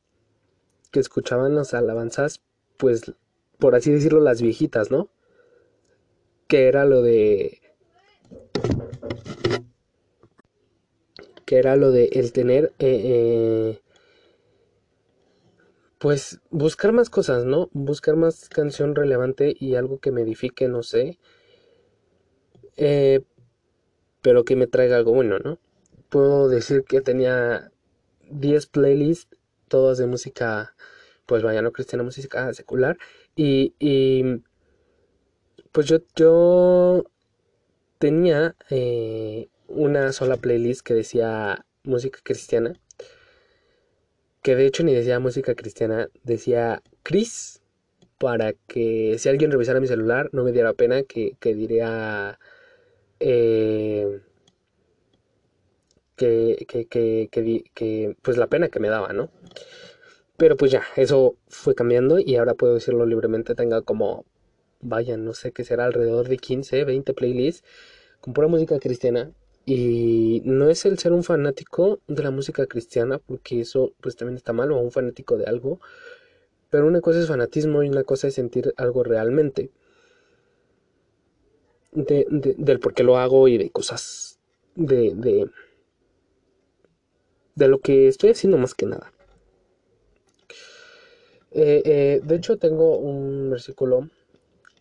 que 0.91 1.01
escuchaban 1.01 1.55
las 1.55 1.75
alabanzas, 1.75 2.43
pues 2.77 3.13
por 3.59 3.75
así 3.75 3.93
decirlo, 3.93 4.21
las 4.21 4.43
viejitas, 4.43 4.91
¿no? 4.91 5.09
Que 6.47 6.69
era 6.69 6.85
lo 6.85 7.03
de 7.03 7.61
que 11.49 11.57
era 11.57 11.77
lo 11.77 11.93
de 11.93 12.11
el 12.13 12.33
tener, 12.35 12.75
eh, 12.79 13.01
eh, 13.05 13.81
pues 15.99 16.41
buscar 16.51 16.93
más 16.93 17.09
cosas, 17.09 17.47
¿no? 17.47 17.71
Buscar 17.73 18.17
más 18.17 18.51
canción 18.51 18.95
relevante 18.95 19.57
y 19.59 19.75
algo 19.75 19.99
que 19.99 20.11
me 20.13 20.21
edifique, 20.21 20.69
no 20.69 20.83
sé, 20.83 21.19
eh, 22.77 23.23
pero 24.21 24.45
que 24.45 24.57
me 24.57 24.67
traiga 24.67 24.99
algo 24.99 25.15
bueno, 25.15 25.39
¿no? 25.39 25.59
Puedo 26.11 26.51
decir 26.51 26.85
que 26.85 27.01
tenía 27.01 27.73
10 28.31 28.67
playlists, 28.67 29.35
todas 29.69 29.97
de 29.97 30.07
música, 30.07 30.75
pues 31.25 31.43
vaya, 31.43 31.63
no 31.63 31.73
cristiana, 31.73 32.05
música 32.05 32.53
secular, 32.53 32.99
y, 33.37 33.73
y 33.79 34.43
pues 35.73 35.87
yo, 35.87 36.01
yo 36.15 37.05
tenía 37.99 38.55
una 39.69 40.13
sola 40.13 40.37
playlist 40.37 40.83
que 40.83 40.95
decía 40.95 41.65
música 41.85 42.21
cristiana. 42.23 42.75
Que 44.43 44.57
de 44.57 44.67
hecho 44.67 44.83
ni 44.83 44.95
decía 44.95 45.21
música 45.21 45.55
cristiana, 45.55 46.09
decía 46.25 46.83
Chris. 47.03 47.63
Para 48.19 48.53
que 48.67 49.17
si 49.19 49.29
alguien 49.29 49.53
revisara 49.53 49.79
mi 49.79 49.87
celular 49.87 50.29
no 50.33 50.43
me 50.43 50.51
diera 50.51 50.73
pena 50.73 51.05
que, 51.05 51.37
que 51.39 51.55
diría 51.55 52.41
eh, 53.21 54.21
que, 56.17 56.67
que, 56.69 56.87
que, 57.31 57.65
que, 57.75 58.17
pues 58.23 58.37
la 58.37 58.49
pena 58.49 58.69
que 58.69 58.81
me 58.81 58.89
daba, 58.89 59.13
¿no? 59.13 59.31
Pero 60.37 60.57
pues 60.57 60.73
ya, 60.73 60.83
eso 60.97 61.37
fue 61.49 61.75
cambiando 61.75 62.19
y 62.19 62.37
ahora 62.37 62.55
puedo 62.55 62.75
decirlo 62.75 63.07
libremente, 63.07 63.55
tenga 63.55 63.83
como, 63.83 64.25
vaya, 64.81 65.17
no 65.17 65.33
sé 65.35 65.53
qué 65.53 65.65
será, 65.65 65.85
alrededor 65.85 66.29
de 66.29 66.39
15, 66.39 66.85
20 66.85 67.15
playlists 67.15 67.65
con 68.21 68.35
pura 68.35 68.49
música 68.49 68.79
cristiana 68.79 69.33
y 69.71 70.41
no 70.47 70.71
es 70.71 70.87
el 70.87 70.99
ser 70.99 71.13
un 71.13 71.23
fanático 71.23 72.01
de 72.07 72.23
la 72.23 72.31
música 72.31 72.65
cristiana, 72.67 73.19
porque 73.19 73.61
eso 73.61 73.93
pues 74.01 74.17
también 74.17 74.39
está 74.39 74.55
mal, 74.55 74.73
o 74.73 74.79
un 74.79 74.91
fanático 74.91 75.37
de 75.37 75.45
algo. 75.45 75.79
Pero 76.71 76.87
una 76.87 77.03
cosa 77.03 77.21
es 77.21 77.29
fanatismo 77.29 77.83
y 77.83 77.91
una 77.91 78.03
cosa 78.03 78.29
es 78.29 78.35
sentir 78.35 78.73
algo 78.79 79.05
realmente. 79.05 79.71
De, 81.93 82.25
del 82.31 82.81
por 82.81 82.95
qué 82.95 83.03
lo 83.03 83.19
hago 83.19 83.47
y 83.47 83.59
de 83.59 83.69
cosas 83.69 84.39
de, 84.75 85.13
de, 85.15 85.51
de 87.55 87.69
lo 87.69 87.81
que 87.81 88.09
estoy 88.09 88.31
haciendo 88.31 88.57
más 88.57 88.75
que 88.75 88.87
nada. 88.87 89.13
Eh, 91.51 91.83
eh, 91.85 92.21
de 92.25 92.35
hecho 92.37 92.57
tengo 92.57 92.97
un 92.97 93.51
versículo 93.51 94.09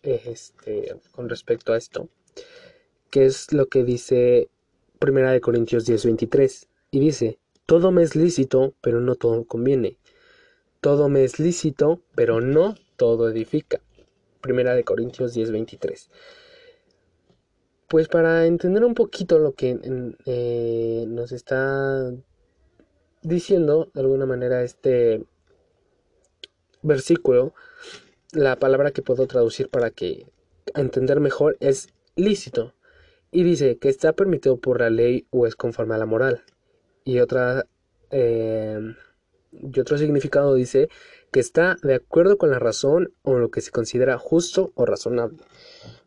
este, 0.02 0.96
con 1.12 1.28
respecto 1.28 1.74
a 1.74 1.76
esto, 1.76 2.08
que 3.10 3.26
es 3.26 3.52
lo 3.52 3.66
que 3.66 3.84
dice 3.84 4.48
Primera 4.98 5.30
de 5.32 5.40
Corintios 5.40 5.86
10:23, 5.86 6.68
y 6.90 7.00
dice, 7.00 7.38
todo 7.66 7.92
me 7.92 8.02
es 8.02 8.16
lícito, 8.16 8.74
pero 8.80 9.00
no 9.00 9.14
todo 9.14 9.44
conviene. 9.44 9.98
Todo 10.80 11.08
me 11.08 11.22
es 11.24 11.38
lícito, 11.38 12.00
pero 12.14 12.40
no 12.40 12.74
todo 12.96 13.28
edifica. 13.28 13.80
Primera 14.40 14.74
de 14.74 14.84
Corintios 14.84 15.34
10:23. 15.34 16.08
Pues 17.88 18.08
para 18.08 18.46
entender 18.46 18.84
un 18.84 18.94
poquito 18.94 19.38
lo 19.38 19.52
que 19.52 19.78
eh, 20.26 21.04
nos 21.08 21.32
está 21.32 22.12
diciendo 23.22 23.90
de 23.94 24.00
alguna 24.00 24.26
manera 24.26 24.62
este 24.62 25.24
versículo, 26.82 27.54
la 28.32 28.56
palabra 28.56 28.92
que 28.92 29.02
puedo 29.02 29.26
traducir 29.26 29.68
para 29.68 29.90
que 29.90 30.26
entender 30.74 31.20
mejor 31.20 31.56
es 31.60 31.88
lícito 32.16 32.74
y 33.30 33.42
dice 33.44 33.78
que 33.78 33.88
está 33.88 34.12
permitido 34.12 34.58
por 34.58 34.80
la 34.80 34.90
ley 34.90 35.26
o 35.30 35.46
es 35.46 35.56
conforme 35.56 35.94
a 35.94 35.98
la 35.98 36.06
moral. 36.06 36.42
Y 37.04 37.20
otra 37.20 37.66
em, 38.10 38.94
y 39.52 39.80
otro 39.80 39.98
significado 39.98 40.54
dice 40.54 40.88
que 41.30 41.40
está 41.40 41.76
de 41.82 41.94
acuerdo 41.94 42.38
con 42.38 42.50
la 42.50 42.58
razón 42.58 43.12
o 43.22 43.38
lo 43.38 43.50
que 43.50 43.60
se 43.60 43.70
considera 43.70 44.18
justo 44.18 44.72
o 44.74 44.86
razonable. 44.86 45.38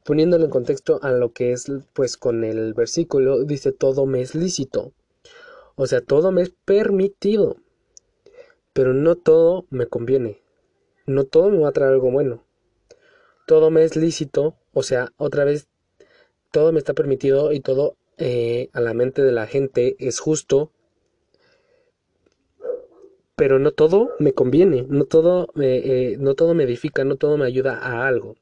Poniéndolo 0.04 0.46
en 0.46 0.52
contexto 0.52 1.00
a 1.04 1.12
lo 1.12 1.32
que 1.32 1.52
es 1.52 1.72
pues 1.94 2.18
con 2.18 2.44
el 2.44 2.74
versículo 2.74 3.44
dice 3.44 3.72
todo 3.72 4.06
me 4.06 4.22
es 4.22 4.36
lícito. 4.36 4.94
O 5.76 5.88
sea, 5.88 6.02
todo 6.02 6.32
me 6.32 6.42
es 6.42 6.50
permitido. 6.66 7.58
Pero 8.74 8.94
no 8.94 9.16
todo 9.16 9.66
me 9.70 9.88
conviene. 9.88 10.42
No 11.06 11.26
todo 11.26 11.50
me 11.50 11.60
va 11.60 11.70
a 11.70 11.74
traer 11.74 11.94
algo 11.94 12.12
bueno. 12.12 12.44
Todo 13.48 13.70
me 13.70 13.84
es 13.84 13.96
lícito, 13.96 14.56
o 14.72 14.84
sea, 14.84 15.12
otra 15.18 15.44
vez 15.44 15.68
todo 16.52 16.72
me 16.72 16.80
está 16.80 16.94
permitido 16.94 17.52
y 17.52 17.60
todo 17.62 17.96
eh, 18.18 18.70
a 18.74 18.82
la 18.82 18.94
mente 18.94 19.24
de 19.24 19.32
la 19.32 19.48
gente 19.48 19.96
es 20.00 20.20
justo, 20.20 20.72
pero 23.36 23.58
no 23.58 23.72
todo 23.72 24.12
me 24.20 24.34
conviene, 24.34 24.86
no 24.88 25.06
todo, 25.06 25.48
eh, 25.60 26.18
no 26.20 26.36
todo 26.36 26.54
me 26.54 26.64
edifica, 26.64 27.04
no 27.04 27.16
todo 27.16 27.38
me 27.38 27.46
ayuda 27.46 27.80
a 27.80 28.08
algo. 28.08 28.36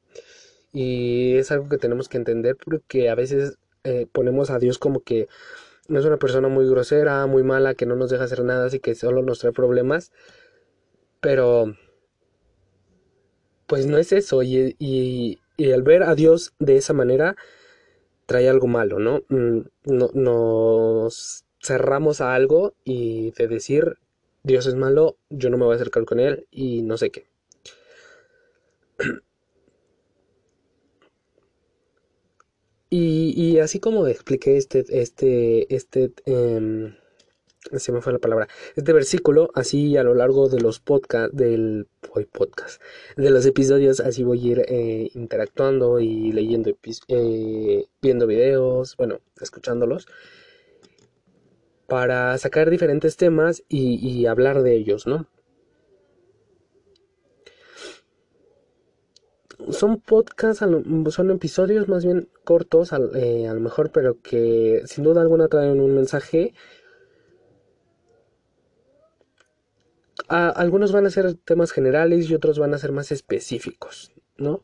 Y 0.72 1.36
es 1.36 1.50
algo 1.50 1.68
que 1.68 1.78
tenemos 1.78 2.08
que 2.08 2.18
entender 2.18 2.56
porque 2.56 3.08
a 3.08 3.14
veces 3.14 3.58
eh, 3.84 4.06
ponemos 4.12 4.50
a 4.50 4.58
Dios 4.58 4.78
como 4.78 5.00
que 5.00 5.28
no 5.88 5.98
es 5.98 6.04
una 6.06 6.18
persona 6.18 6.48
muy 6.48 6.68
grosera, 6.68 7.26
muy 7.26 7.42
mala, 7.42 7.74
que 7.74 7.86
no 7.86 7.96
nos 7.96 8.10
deja 8.10 8.24
hacer 8.24 8.44
nada, 8.44 8.66
así 8.66 8.78
que 8.78 8.94
solo 8.94 9.22
nos 9.22 9.40
trae 9.40 9.52
problemas. 9.52 10.12
Pero, 11.20 11.74
pues 13.66 13.86
no 13.86 13.98
es 13.98 14.12
eso. 14.12 14.42
Y, 14.42 15.38
al 15.58 15.82
ver 15.82 16.02
a 16.04 16.14
Dios 16.14 16.54
de 16.58 16.76
esa 16.76 16.92
manera, 16.92 17.36
trae 18.30 18.48
algo 18.48 18.68
malo, 18.68 19.00
¿no? 19.00 19.24
Mm, 19.28 19.62
¿no? 19.86 20.10
Nos 20.14 21.44
cerramos 21.60 22.20
a 22.20 22.32
algo 22.32 22.74
y 22.84 23.32
de 23.32 23.48
decir, 23.48 23.96
Dios 24.44 24.66
es 24.66 24.76
malo, 24.76 25.16
yo 25.30 25.50
no 25.50 25.58
me 25.58 25.64
voy 25.64 25.72
a 25.72 25.76
acercar 25.76 26.04
con 26.04 26.20
él 26.20 26.46
y 26.52 26.82
no 26.82 26.96
sé 26.96 27.10
qué. 27.10 27.26
Y, 32.92 33.58
así 33.58 33.78
como 33.78 34.08
expliqué 34.08 34.56
este, 34.56 34.84
este, 34.90 35.72
este, 35.74 36.12
eh, 36.26 36.92
se 37.78 37.92
me 37.92 38.00
fue 38.00 38.12
la 38.12 38.18
palabra, 38.18 38.48
este 38.74 38.92
versículo, 38.92 39.50
así 39.54 39.96
a 39.96 40.02
lo 40.02 40.14
largo 40.14 40.48
de 40.48 40.60
los 40.60 40.80
podcasts, 40.80 41.36
del 41.36 41.86
podcast, 42.32 42.82
de 43.16 43.30
los 43.30 43.46
episodios, 43.46 44.00
así 44.00 44.24
voy 44.24 44.40
a 44.40 44.52
ir 44.52 44.64
eh, 44.68 45.10
interactuando 45.14 46.00
y 46.00 46.32
leyendo, 46.32 46.70
eh, 47.08 47.86
viendo 48.02 48.26
videos, 48.26 48.96
bueno, 48.96 49.20
escuchándolos, 49.40 50.08
para 51.86 52.36
sacar 52.38 52.70
diferentes 52.70 53.16
temas 53.16 53.62
y, 53.68 54.26
hablar 54.26 54.62
de 54.62 54.74
ellos, 54.76 55.06
¿no? 55.06 55.26
son 59.70 60.00
podcasts, 60.00 60.64
son 61.10 61.30
episodios 61.30 61.86
más 61.86 62.04
bien 62.04 62.28
cortos, 62.44 62.92
eh, 63.14 63.46
a 63.46 63.54
lo 63.54 63.60
mejor, 63.60 63.90
pero 63.92 64.20
que 64.20 64.82
sin 64.86 65.04
duda 65.04 65.20
alguna 65.20 65.48
traen 65.48 65.80
un 65.80 65.94
mensaje 65.94 66.54
algunos 70.30 70.92
van 70.92 71.06
a 71.06 71.10
ser 71.10 71.34
temas 71.34 71.72
generales 71.72 72.30
y 72.30 72.34
otros 72.34 72.58
van 72.58 72.74
a 72.74 72.78
ser 72.78 72.92
más 72.92 73.12
específicos, 73.12 74.12
¿no? 74.36 74.60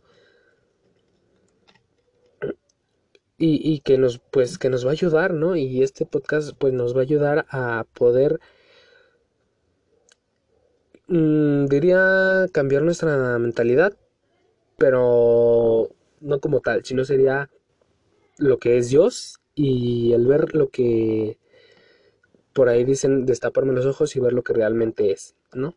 y, 3.38 3.80
que 3.80 3.98
nos 3.98 4.18
pues 4.18 4.58
que 4.58 4.70
nos 4.70 4.84
va 4.86 4.90
a 4.90 4.92
ayudar, 4.92 5.34
¿no? 5.34 5.56
Y 5.56 5.82
este 5.82 6.06
podcast 6.06 6.52
pues 6.58 6.72
nos 6.72 6.94
va 6.94 7.00
a 7.00 7.02
ayudar 7.02 7.46
a 7.50 7.86
poder 7.94 8.40
mm, 11.08 11.66
diría 11.66 12.46
cambiar 12.52 12.82
nuestra 12.82 13.38
mentalidad, 13.38 13.96
pero 14.78 15.88
no 16.20 16.40
como 16.40 16.60
tal, 16.60 16.84
sino 16.84 17.04
sería 17.04 17.50
lo 18.38 18.58
que 18.58 18.78
es 18.78 18.90
Dios 18.90 19.40
y 19.54 20.12
el 20.12 20.26
ver 20.26 20.54
lo 20.54 20.68
que 20.70 21.38
por 22.52 22.68
ahí 22.68 22.84
dicen 22.84 23.26
destaparme 23.26 23.72
los 23.74 23.86
ojos 23.86 24.16
y 24.16 24.20
ver 24.20 24.32
lo 24.32 24.42
que 24.42 24.54
realmente 24.54 25.12
es, 25.12 25.36
¿no? 25.56 25.76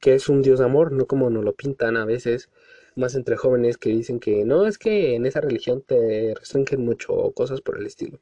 Que 0.00 0.14
es 0.14 0.28
un 0.28 0.42
Dios 0.42 0.58
de 0.58 0.66
amor, 0.66 0.92
no 0.92 1.06
como 1.06 1.30
nos 1.30 1.44
lo 1.44 1.54
pintan 1.54 1.96
a 1.96 2.04
veces, 2.04 2.50
más 2.96 3.14
entre 3.14 3.36
jóvenes 3.36 3.78
que 3.78 3.90
dicen 3.90 4.20
que 4.20 4.44
no, 4.44 4.66
es 4.66 4.78
que 4.78 5.14
en 5.14 5.26
esa 5.26 5.40
religión 5.40 5.82
te 5.82 6.34
restringen 6.34 6.84
mucho 6.84 7.12
o 7.14 7.32
cosas 7.32 7.60
por 7.60 7.78
el 7.78 7.86
estilo. 7.86 8.20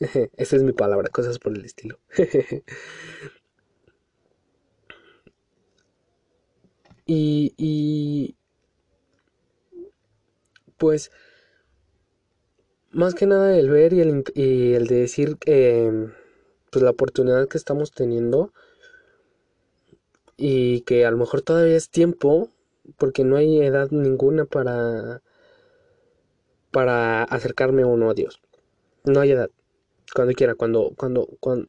Esa 0.36 0.56
es 0.56 0.62
mi 0.62 0.72
palabra, 0.72 1.08
cosas 1.10 1.38
por 1.38 1.56
el 1.56 1.64
estilo. 1.64 1.98
y, 7.06 7.54
y 7.56 8.36
pues 10.76 11.10
más 12.90 13.14
que 13.14 13.26
nada 13.26 13.56
el 13.56 13.70
ver 13.70 13.92
y 13.92 14.00
el, 14.00 14.24
y 14.34 14.74
el 14.74 14.86
de 14.86 14.96
decir 14.96 15.36
que 15.38 16.10
pues 16.70 16.82
la 16.82 16.90
oportunidad 16.90 17.48
que 17.48 17.58
estamos 17.58 17.92
teniendo 17.92 18.52
y 20.44 20.80
que 20.80 21.06
a 21.06 21.10
lo 21.12 21.18
mejor 21.18 21.42
todavía 21.42 21.76
es 21.76 21.88
tiempo 21.88 22.50
porque 22.98 23.22
no 23.22 23.36
hay 23.36 23.60
edad 23.60 23.90
ninguna 23.92 24.44
para 24.44 25.22
para 26.72 27.22
acercarme 27.22 27.84
uno 27.84 28.10
a 28.10 28.14
Dios. 28.14 28.40
No 29.04 29.20
hay 29.20 29.30
edad. 29.32 29.50
Cuando 30.12 30.34
quiera, 30.34 30.56
cuando 30.56 30.94
cuando 30.96 31.28
cuando 31.38 31.68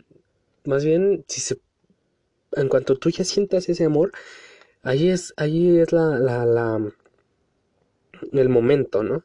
más 0.66 0.84
bien 0.84 1.24
si 1.28 1.40
se 1.42 1.60
en 2.54 2.68
cuanto 2.68 2.98
tú 2.98 3.12
ya 3.12 3.24
sientas 3.24 3.70
ese 3.70 3.86
amor, 3.86 4.12
ahí 4.82 5.10
es 5.10 5.34
ahí 5.38 5.78
es 5.78 5.92
la 5.92 6.18
la, 6.18 6.44
la 6.46 6.92
el 8.32 8.50
momento, 8.50 9.04
¿no? 9.04 9.24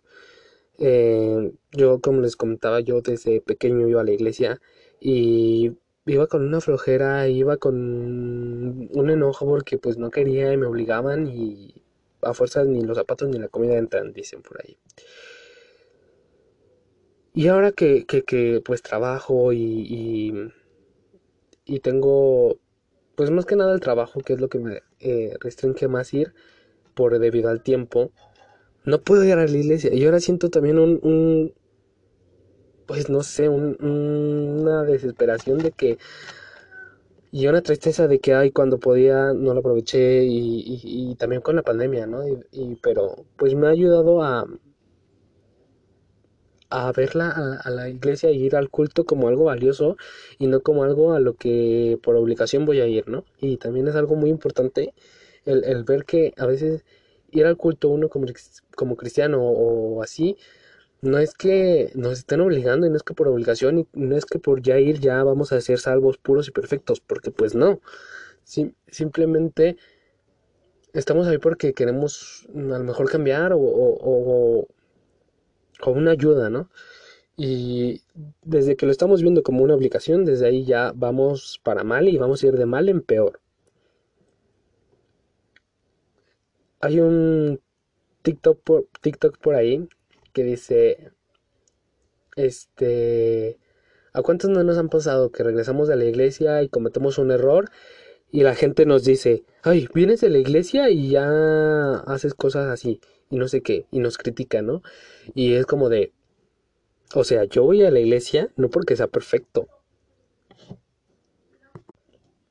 Eh, 0.78 1.52
yo, 1.72 2.00
como 2.00 2.20
les 2.20 2.36
comentaba, 2.36 2.80
yo 2.80 3.00
desde 3.00 3.40
pequeño 3.40 3.88
iba 3.88 4.02
a 4.02 4.04
la 4.04 4.12
iglesia 4.12 4.60
y 5.00 5.72
iba 6.08 6.26
con 6.26 6.44
una 6.44 6.60
flojera, 6.60 7.28
iba 7.28 7.56
con 7.56 7.76
un 8.92 9.10
enojo 9.10 9.46
porque 9.46 9.78
pues 9.78 9.98
no 9.98 10.10
quería 10.10 10.52
y 10.52 10.56
me 10.56 10.66
obligaban 10.66 11.26
y 11.28 11.82
a 12.22 12.34
fuerzas 12.34 12.66
ni 12.66 12.82
los 12.82 12.96
zapatos 12.96 13.28
ni 13.28 13.38
la 13.38 13.48
comida 13.48 13.76
entran, 13.76 14.12
dicen 14.12 14.42
por 14.42 14.60
ahí. 14.60 14.78
Y 17.34 17.48
ahora 17.48 17.72
que, 17.72 18.04
que, 18.04 18.60
pues 18.64 18.82
trabajo 18.82 19.52
y, 19.52 20.50
y, 21.64 21.80
tengo 21.80 22.58
pues 23.14 23.30
más 23.30 23.46
que 23.46 23.54
nada 23.54 23.74
el 23.74 23.80
trabajo, 23.80 24.20
que 24.20 24.32
es 24.32 24.40
lo 24.40 24.48
que 24.48 24.58
me 24.58 24.82
eh, 25.00 25.36
restringe 25.40 25.86
más 25.88 26.12
ir 26.14 26.34
por 26.94 27.16
debido 27.18 27.48
al 27.48 27.62
tiempo, 27.62 28.10
no 28.84 29.00
puedo 29.02 29.24
ir 29.24 29.34
a 29.34 29.46
la 29.46 29.56
iglesia. 29.56 29.94
Y 29.94 30.04
ahora 30.04 30.20
siento 30.20 30.50
también 30.50 30.78
un, 30.78 31.54
pues 32.88 33.10
no 33.10 33.22
sé, 33.22 33.50
una 33.50 34.82
desesperación 34.82 35.58
de 35.58 35.72
que, 35.72 35.98
y 37.30 37.46
una 37.46 37.60
tristeza 37.60 38.08
de 38.08 38.18
que, 38.18 38.32
ay, 38.34 38.50
cuando 38.50 38.78
podía 38.78 39.34
no 39.34 39.52
lo 39.52 39.60
aproveché 39.60 40.24
y, 40.24 41.14
también 41.16 41.42
con 41.42 41.56
la 41.56 41.62
pandemia, 41.62 42.06
¿no? 42.06 42.26
Y, 42.26 42.76
pero 42.82 43.26
pues 43.36 43.54
me 43.54 43.66
ha 43.66 43.70
ayudado 43.70 44.22
a, 44.22 44.46
a 46.70 46.92
verla 46.92 47.60
a, 47.62 47.70
la 47.70 47.90
iglesia 47.90 48.30
y 48.30 48.42
ir 48.42 48.56
al 48.56 48.70
culto 48.70 49.04
como 49.04 49.28
algo 49.28 49.44
valioso 49.44 49.98
y 50.38 50.46
no 50.46 50.60
como 50.62 50.82
algo 50.82 51.12
a 51.12 51.20
lo 51.20 51.34
que 51.34 51.98
por 52.02 52.16
obligación 52.16 52.64
voy 52.64 52.80
a 52.80 52.86
ir, 52.86 53.06
¿no? 53.08 53.24
Y 53.38 53.58
también 53.58 53.86
es 53.88 53.96
algo 53.96 54.16
muy 54.16 54.30
importante 54.30 54.94
el, 55.44 55.62
el 55.64 55.84
ver 55.84 56.06
que 56.06 56.32
a 56.38 56.46
veces 56.46 56.86
ir 57.32 57.44
al 57.44 57.58
culto 57.58 57.90
uno 57.90 58.08
como, 58.08 58.26
como 58.74 58.96
cristiano 58.96 59.42
o 59.42 60.02
así, 60.02 60.38
no 61.00 61.18
es 61.18 61.34
que 61.34 61.92
nos 61.94 62.18
estén 62.18 62.40
obligando 62.40 62.86
y 62.86 62.90
no 62.90 62.96
es 62.96 63.02
que 63.02 63.14
por 63.14 63.28
obligación 63.28 63.80
y 63.80 63.86
no 63.94 64.16
es 64.16 64.24
que 64.24 64.38
por 64.38 64.62
ya 64.62 64.78
ir 64.78 65.00
ya 65.00 65.22
vamos 65.22 65.52
a 65.52 65.60
ser 65.60 65.78
salvos 65.78 66.18
puros 66.18 66.48
y 66.48 66.50
perfectos, 66.52 67.00
porque 67.00 67.30
pues 67.30 67.54
no. 67.54 67.80
simplemente 68.88 69.76
estamos 70.92 71.26
ahí 71.28 71.38
porque 71.38 71.74
queremos 71.74 72.46
mm, 72.52 72.72
a 72.72 72.78
lo 72.78 72.84
mejor 72.84 73.10
cambiar 73.10 73.52
o, 73.52 73.58
o, 73.58 74.66
o, 75.80 75.90
una 75.90 76.12
ayuda, 76.12 76.50
¿no? 76.50 76.68
Y 77.36 78.02
desde 78.42 78.76
que 78.76 78.86
lo 78.86 78.92
estamos 78.92 79.22
viendo 79.22 79.42
como 79.42 79.62
una 79.62 79.74
obligación, 79.74 80.24
desde 80.24 80.46
ahí 80.46 80.64
ya 80.64 80.92
vamos 80.94 81.60
para 81.62 81.84
mal 81.84 82.08
y 82.08 82.18
vamos 82.18 82.42
a 82.42 82.48
ir 82.48 82.56
de 82.56 82.66
mal 82.66 82.88
en 82.88 83.00
peor. 83.02 83.40
Hay 86.80 87.00
un 87.00 87.60
TikTok 88.22 88.60
por, 88.62 88.86
TikTok 89.00 89.38
por 89.38 89.54
ahí 89.54 89.88
que 90.32 90.44
dice, 90.44 91.12
este, 92.36 93.58
¿a 94.12 94.22
cuántos 94.22 94.50
no 94.50 94.62
nos 94.64 94.78
han 94.78 94.88
pasado 94.88 95.30
que 95.30 95.42
regresamos 95.42 95.88
de 95.88 95.96
la 95.96 96.04
iglesia 96.04 96.62
y 96.62 96.68
cometemos 96.68 97.18
un 97.18 97.30
error 97.30 97.70
y 98.30 98.42
la 98.42 98.54
gente 98.54 98.86
nos 98.86 99.04
dice, 99.04 99.44
ay, 99.62 99.88
vienes 99.94 100.20
de 100.20 100.30
la 100.30 100.38
iglesia 100.38 100.90
y 100.90 101.10
ya 101.10 102.00
haces 102.00 102.34
cosas 102.34 102.68
así 102.68 103.00
y 103.30 103.36
no 103.36 103.48
sé 103.48 103.62
qué, 103.62 103.86
y 103.90 104.00
nos 104.00 104.18
critica, 104.18 104.62
¿no? 104.62 104.82
Y 105.34 105.54
es 105.54 105.66
como 105.66 105.88
de, 105.88 106.12
o 107.14 107.24
sea, 107.24 107.44
yo 107.44 107.64
voy 107.64 107.82
a 107.84 107.90
la 107.90 108.00
iglesia 108.00 108.50
no 108.56 108.70
porque 108.70 108.96
sea 108.96 109.06
perfecto, 109.06 109.68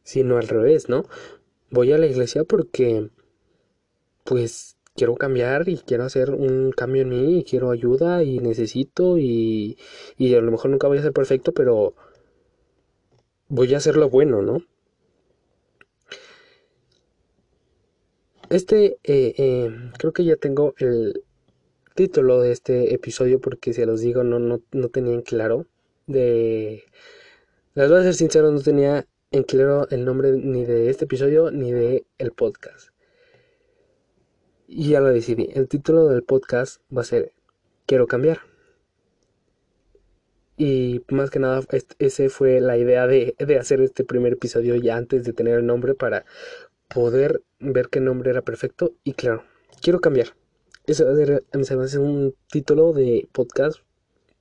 sino 0.03 0.37
al 0.37 0.47
revés, 0.47 0.89
¿no? 0.89 1.05
Voy 1.69 1.91
a 1.91 1.97
la 1.97 2.07
iglesia 2.07 2.43
porque, 2.43 3.09
pues, 4.23 4.76
quiero 4.97 5.15
cambiar 5.15 5.69
y 5.69 5.77
quiero 5.77 6.03
hacer 6.03 6.31
un 6.31 6.71
cambio 6.71 7.03
en 7.03 7.09
mí 7.09 7.39
y 7.39 7.43
quiero 7.43 7.71
ayuda 7.71 8.23
y 8.23 8.39
necesito 8.39 9.17
y, 9.17 9.77
y 10.17 10.33
a 10.35 10.41
lo 10.41 10.51
mejor 10.51 10.71
nunca 10.71 10.87
voy 10.87 10.97
a 10.97 11.03
ser 11.03 11.13
perfecto, 11.13 11.53
pero 11.53 11.93
voy 13.47 13.73
a 13.73 13.77
hacer 13.77 13.95
lo 13.95 14.09
bueno, 14.09 14.41
¿no? 14.41 14.63
Este, 18.49 18.97
eh, 19.03 19.33
eh, 19.37 19.69
creo 19.97 20.13
que 20.13 20.23
ya 20.23 20.35
tengo 20.37 20.73
el 20.79 21.23
título 21.95 22.41
de 22.41 22.51
este 22.51 22.93
episodio 22.93 23.39
porque 23.39 23.73
si 23.73 23.85
los 23.85 24.01
digo 24.01 24.23
no, 24.23 24.39
no, 24.39 24.61
no 24.71 24.89
tenía 24.89 25.13
en 25.13 25.21
claro. 25.21 25.67
De... 26.07 26.83
Les 27.75 27.89
voy 27.89 27.99
a 27.99 28.03
ser 28.03 28.13
sincero, 28.15 28.51
no 28.51 28.61
tenía 28.61 29.05
en 29.31 29.43
claro 29.43 29.87
el 29.89 30.05
nombre 30.05 30.31
ni 30.31 30.65
de 30.65 30.89
este 30.89 31.05
episodio 31.05 31.51
ni 31.51 31.71
de 31.71 32.05
el 32.17 32.31
podcast. 32.31 32.89
Y 34.67 34.89
ya 34.89 34.99
lo 34.99 35.07
decidí. 35.07 35.49
El 35.53 35.69
título 35.69 36.07
del 36.07 36.23
podcast 36.23 36.81
va 36.95 37.01
a 37.01 37.05
ser 37.05 37.31
Quiero 37.85 38.05
cambiar. 38.05 38.41
Y 40.57 41.03
más 41.09 41.29
que 41.29 41.39
nada, 41.39 41.61
esa 41.99 42.29
fue 42.29 42.59
la 42.59 42.77
idea 42.77 43.07
de, 43.07 43.35
hacer 43.57 43.79
este 43.79 44.03
primer 44.03 44.33
episodio 44.33 44.75
ya 44.75 44.97
antes 44.97 45.23
de 45.23 45.31
tener 45.31 45.59
el 45.59 45.65
nombre 45.65 45.93
para 45.93 46.25
poder 46.89 47.43
ver 47.59 47.87
qué 47.87 48.01
nombre 48.01 48.31
era 48.31 48.41
perfecto. 48.41 48.93
Y 49.05 49.13
claro, 49.13 49.43
quiero 49.81 50.01
cambiar. 50.01 50.35
Ese 50.85 51.05
va 51.05 51.11
a 51.13 51.87
ser, 51.87 51.99
un 52.01 52.35
título 52.51 52.91
de 52.91 53.29
podcast. 53.31 53.77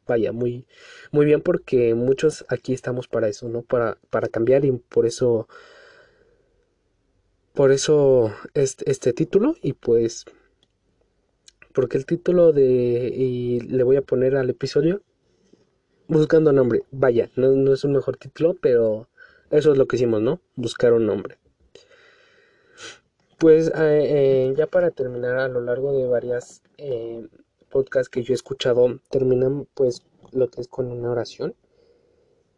Vaya, 0.09 0.33
muy, 0.33 0.67
muy 1.13 1.25
bien 1.25 1.41
porque 1.41 1.95
muchos 1.95 2.45
aquí 2.49 2.73
estamos 2.73 3.07
para 3.07 3.29
eso, 3.29 3.49
¿no? 3.49 3.63
Para, 3.63 3.99
para 4.11 4.29
cambiar 4.29 4.65
y 4.65 4.73
por 4.73 5.07
eso 5.07 5.49
por 7.57 7.73
eso 7.73 8.33
este, 8.53 8.89
este 8.91 9.15
título 9.15 9.57
y 9.63 9.73
pues 9.73 10.27
porque 11.73 11.97
el 11.97 12.05
título 12.05 12.53
de 12.53 13.11
y 13.17 13.61
le 13.61 13.83
voy 13.83 13.97
a 13.97 14.03
poner 14.03 14.37
al 14.37 14.51
episodio 14.51 15.01
buscando 16.07 16.53
nombre. 16.53 16.83
Vaya 16.91 17.31
no, 17.35 17.73
es 17.73 17.83
un 17.83 17.93
mejor 17.93 18.19
título 18.19 18.55
pero 18.61 19.09
eso 19.51 19.73
es 19.73 19.79
lo 19.79 19.87
que 19.87 19.97
hicimos 19.97 20.21
no 20.21 20.41
buscar 20.55 20.93
un 20.93 21.07
nombre. 21.07 21.39
Pues 23.39 23.69
eh, 23.69 23.73
eh, 23.79 24.55
ya 24.55 24.67
para 24.67 24.91
terminar 24.91 25.39
a 25.39 25.49
lo 25.49 25.63
largo 25.63 25.97
de 25.97 26.07
varias 26.07 26.63
eh, 26.77 27.27
podcasts 27.71 28.11
que 28.11 28.23
yo 28.23 28.35
he 28.35 28.35
escuchado 28.35 29.01
terminan 29.09 29.67
pues 29.73 30.03
lo 30.33 30.51
que 30.51 30.61
es 30.61 30.69
con 30.69 30.93
una 30.93 31.11
oración. 31.11 31.55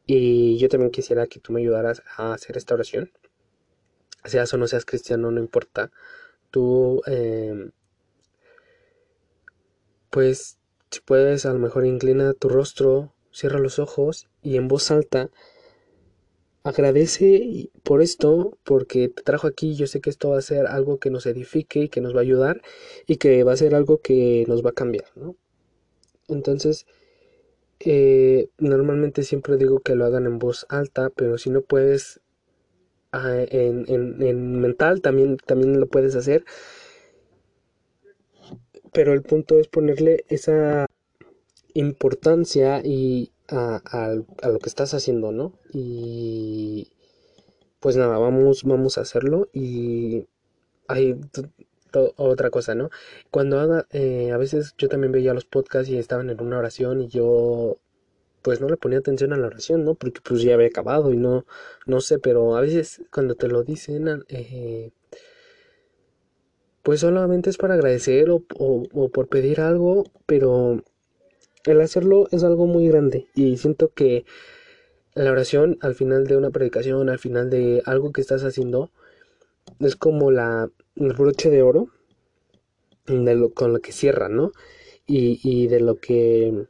Y 0.06 0.58
yo 0.58 0.68
también 0.68 0.90
quisiera 0.90 1.28
que 1.28 1.38
tú 1.38 1.52
me 1.52 1.60
ayudaras 1.60 2.02
a 2.16 2.32
hacer 2.32 2.56
esta 2.56 2.74
oración 2.74 3.12
seas 4.28 4.52
o 4.54 4.58
no 4.58 4.66
seas 4.68 4.84
cristiano, 4.84 5.30
no 5.30 5.40
importa. 5.40 5.90
Tú, 6.50 7.02
em, 7.06 7.72
pues, 10.10 10.58
si 10.90 11.00
puedes, 11.00 11.46
a 11.46 11.52
lo 11.52 11.58
mejor 11.58 11.86
inclina 11.86 12.34
tu 12.34 12.48
rostro, 12.48 13.12
cierra 13.32 13.58
los 13.58 13.78
ojos 13.78 14.28
y 14.42 14.56
en 14.56 14.68
voz 14.68 14.90
alta 14.90 15.30
agradece 16.64 17.70
por 17.82 18.02
esto, 18.02 18.58
porque 18.64 19.08
te 19.08 19.22
trajo 19.22 19.46
aquí. 19.46 19.74
Yo 19.74 19.86
sé 19.86 20.00
que 20.00 20.10
esto 20.10 20.30
va 20.30 20.38
a 20.38 20.42
ser 20.42 20.66
algo 20.66 20.98
que 20.98 21.10
nos 21.10 21.26
edifique 21.26 21.80
y 21.80 21.88
que 21.88 22.00
nos 22.00 22.14
va 22.14 22.20
a 22.20 22.22
ayudar 22.22 22.62
y 23.06 23.16
que 23.16 23.44
va 23.44 23.52
a 23.52 23.56
ser 23.56 23.74
algo 23.74 23.98
que 23.98 24.44
nos 24.48 24.64
va 24.64 24.70
a 24.70 24.74
cambiar, 24.74 25.06
¿no? 25.16 25.36
Entonces, 26.28 26.86
eh, 27.80 28.48
normalmente 28.58 29.22
siempre 29.22 29.56
digo 29.56 29.80
que 29.80 29.94
lo 29.94 30.04
hagan 30.04 30.26
en 30.26 30.38
voz 30.38 30.66
alta, 30.68 31.10
pero 31.10 31.38
si 31.38 31.50
no 31.50 31.62
puedes 31.62 32.20
ah, 33.12 33.44
en, 33.50 33.84
en, 33.88 34.60
mental 34.60 35.00
también, 35.00 35.36
también 35.38 35.80
lo 35.80 35.86
puedes 35.86 36.14
hacer. 36.16 36.44
Pero 38.92 39.12
el 39.12 39.22
punto 39.22 39.58
es 39.58 39.68
ponerle 39.68 40.24
esa 40.28 40.86
importancia 41.74 42.80
y 42.84 43.32
a, 43.48 43.80
a, 43.84 44.48
lo 44.48 44.58
que 44.58 44.68
estás 44.68 44.94
haciendo, 44.94 45.32
¿no? 45.32 45.52
Y 45.72 46.92
pues 47.80 47.96
nada, 47.96 48.18
vamos, 48.18 48.64
vamos 48.64 48.98
a 48.98 49.02
hacerlo 49.02 49.48
y 49.52 50.26
hay 50.88 51.18
otra 52.16 52.50
cosa, 52.50 52.74
¿no? 52.74 52.90
Cuando 53.30 53.60
haga, 53.60 53.86
eh, 53.90 54.30
a 54.32 54.36
veces 54.36 54.74
yo 54.78 54.88
también 54.88 55.12
veía 55.12 55.34
los 55.34 55.44
podcasts 55.44 55.88
y 55.90 55.98
estaban 55.98 56.30
en 56.30 56.40
una 56.40 56.58
oración 56.58 57.02
y 57.02 57.08
yo 57.08 57.76
pues 58.48 58.62
no 58.62 58.68
le 58.70 58.78
ponía 58.78 58.98
atención 59.00 59.34
a 59.34 59.36
la 59.36 59.48
oración, 59.48 59.84
¿no? 59.84 59.94
Porque 59.94 60.22
pues 60.22 60.40
ya 60.40 60.54
había 60.54 60.68
acabado 60.68 61.12
y 61.12 61.18
no, 61.18 61.44
no 61.84 62.00
sé, 62.00 62.18
pero 62.18 62.56
a 62.56 62.62
veces 62.62 63.02
cuando 63.12 63.34
te 63.34 63.46
lo 63.46 63.62
dicen, 63.62 64.24
eh, 64.30 64.90
pues 66.82 67.00
solamente 67.00 67.50
es 67.50 67.58
para 67.58 67.74
agradecer 67.74 68.30
o, 68.30 68.42
o 68.58 69.08
por 69.10 69.28
pedir 69.28 69.60
algo, 69.60 70.04
pero 70.24 70.82
el 71.64 71.80
hacerlo 71.82 72.26
es 72.30 72.42
algo 72.42 72.64
muy 72.64 72.88
grande 72.88 73.26
y 73.34 73.58
siento 73.58 73.92
que 73.92 74.24
la 75.14 75.30
oración 75.30 75.76
al 75.82 75.94
final 75.94 76.26
de 76.26 76.38
una 76.38 76.48
predicación, 76.48 77.10
al 77.10 77.18
final 77.18 77.50
de 77.50 77.82
algo 77.84 78.12
que 78.12 78.22
estás 78.22 78.44
haciendo, 78.44 78.90
es 79.78 79.94
como 79.94 80.30
la, 80.30 80.70
el 80.96 81.12
broche 81.12 81.50
de 81.50 81.60
oro 81.60 81.88
de 83.04 83.34
lo, 83.34 83.50
con 83.50 83.74
lo 83.74 83.80
que 83.80 83.92
cierra, 83.92 84.30
¿no? 84.30 84.52
Y, 85.06 85.38
y, 85.42 85.66
de 85.66 85.80
lo 85.80 85.96
que 85.96 86.66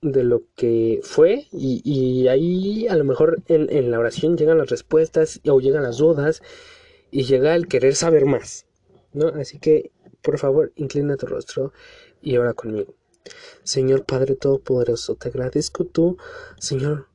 de 0.00 0.22
lo 0.22 0.42
que 0.54 1.00
fue 1.02 1.48
y, 1.50 1.82
y 1.84 2.28
ahí 2.28 2.86
a 2.86 2.96
lo 2.96 3.04
mejor 3.04 3.42
en, 3.46 3.68
en, 3.70 3.90
la 3.90 3.98
oración 3.98 4.36
llegan 4.36 4.58
las 4.58 4.70
respuestas 4.70 5.40
o 5.48 5.60
llegan 5.60 5.82
las 5.82 5.98
dudas 5.98 6.42
y 7.10 7.24
llega 7.24 7.56
el 7.56 7.66
querer 7.66 7.94
saber 7.94 8.24
más, 8.24 8.66
¿no? 9.12 9.28
Así 9.28 9.58
que 9.58 9.90
por 10.22 10.38
favor 10.38 10.72
inclina 10.76 11.16
tu 11.16 11.26
rostro 11.26 11.72
y 12.22 12.36
ora 12.36 12.54
conmigo. 12.54 12.94
Señor 13.62 14.04
Padre 14.04 14.36
Todopoderoso, 14.36 15.16
te 15.16 15.28
agradezco 15.28 15.84
tú, 15.84 16.16
Señor, 16.58 17.08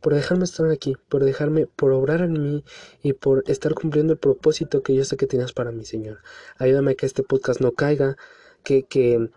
por 0.00 0.14
dejarme 0.14 0.44
estar 0.44 0.70
aquí, 0.70 0.96
por 1.08 1.24
dejarme, 1.24 1.66
por 1.66 1.92
obrar 1.92 2.20
en 2.20 2.42
mí 2.42 2.64
y 3.02 3.12
por 3.12 3.44
estar 3.46 3.74
cumpliendo 3.74 4.12
el 4.12 4.18
propósito 4.18 4.82
que 4.82 4.94
yo 4.94 5.04
sé 5.04 5.16
que 5.16 5.26
tienes 5.26 5.52
para 5.52 5.72
mí, 5.72 5.84
Señor. 5.84 6.18
Ayúdame 6.58 6.92
a 6.92 6.94
que 6.94 7.06
este 7.06 7.22
podcast 7.22 7.60
no 7.60 7.72
caiga, 7.72 8.16
que, 8.62 8.84
que, 8.84 9.30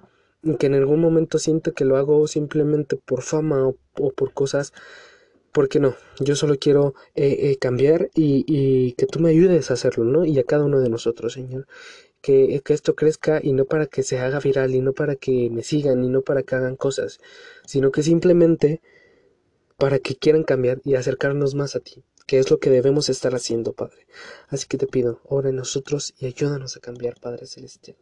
que 0.58 0.68
en 0.68 0.76
algún 0.76 1.02
momento 1.02 1.40
siente 1.40 1.74
que 1.74 1.86
lo 1.86 1.98
hago 1.98 2.28
simplemente 2.28 2.96
por 2.96 3.22
fama 3.22 3.68
o, 3.68 3.76
por 3.94 4.34
cosas 4.34 4.74
porque 5.52 5.80
no, 5.80 5.96
yo 6.20 6.36
solo 6.36 6.58
quiero 6.60 6.94
eh, 7.16 7.52
eh, 7.52 7.58
cambiar 7.58 8.10
y, 8.14 8.94
que 8.94 9.08
tú 9.08 9.20
me 9.20 9.32
ayudes 9.32 9.72
a 9.72 9.74
hacerlo, 9.74 10.04
¿no? 10.04 10.24
Y 10.24 10.38
a 10.38 10.44
cada 10.44 10.64
uno 10.64 10.80
de 10.80 10.90
nosotros, 10.90 11.34
Señor 11.34 11.66
que, 12.22 12.62
esto 12.68 12.96
crezca 12.96 13.40
y 13.42 13.54
no 13.54 13.66
para 13.66 13.88
que 13.88 14.04
se 14.04 14.20
haga 14.20 14.40
viral 14.40 14.76
y 14.76 14.82
no 14.82 14.94
para 14.94 15.16
que 15.16 15.50
me 15.50 15.64
sigan 15.64 16.04
y 16.04 16.10
no 16.10 16.22
para 16.22 16.44
que 16.44 16.56
hagan 16.56 16.76
cosas, 16.76 17.20
sino 17.66 17.92
que 17.92 18.04
simplemente 18.04 18.82
para 19.78 20.00
que 20.00 20.16
quieran 20.16 20.44
cambiar 20.44 20.82
y 20.84 20.96
acercarnos 20.96 21.56
más 21.56 21.76
a 21.76 21.80
ti, 21.80 22.04
que 22.28 22.40
es 22.40 22.52
lo 22.52 22.60
que 22.60 22.70
debemos 22.70 23.10
estar 23.10 23.34
haciendo, 23.36 23.74
Padre. 23.74 24.08
Así 24.50 24.68
que 24.68 24.78
te 24.78 24.88
pido, 24.88 25.22
ora 25.24 25.50
en 25.50 25.56
nosotros 25.56 26.14
y 26.20 26.26
ayúdanos 26.26 26.76
a 26.76 26.82
cambiar, 26.82 27.20
Padre 27.20 27.48
Celestial. 27.48 27.98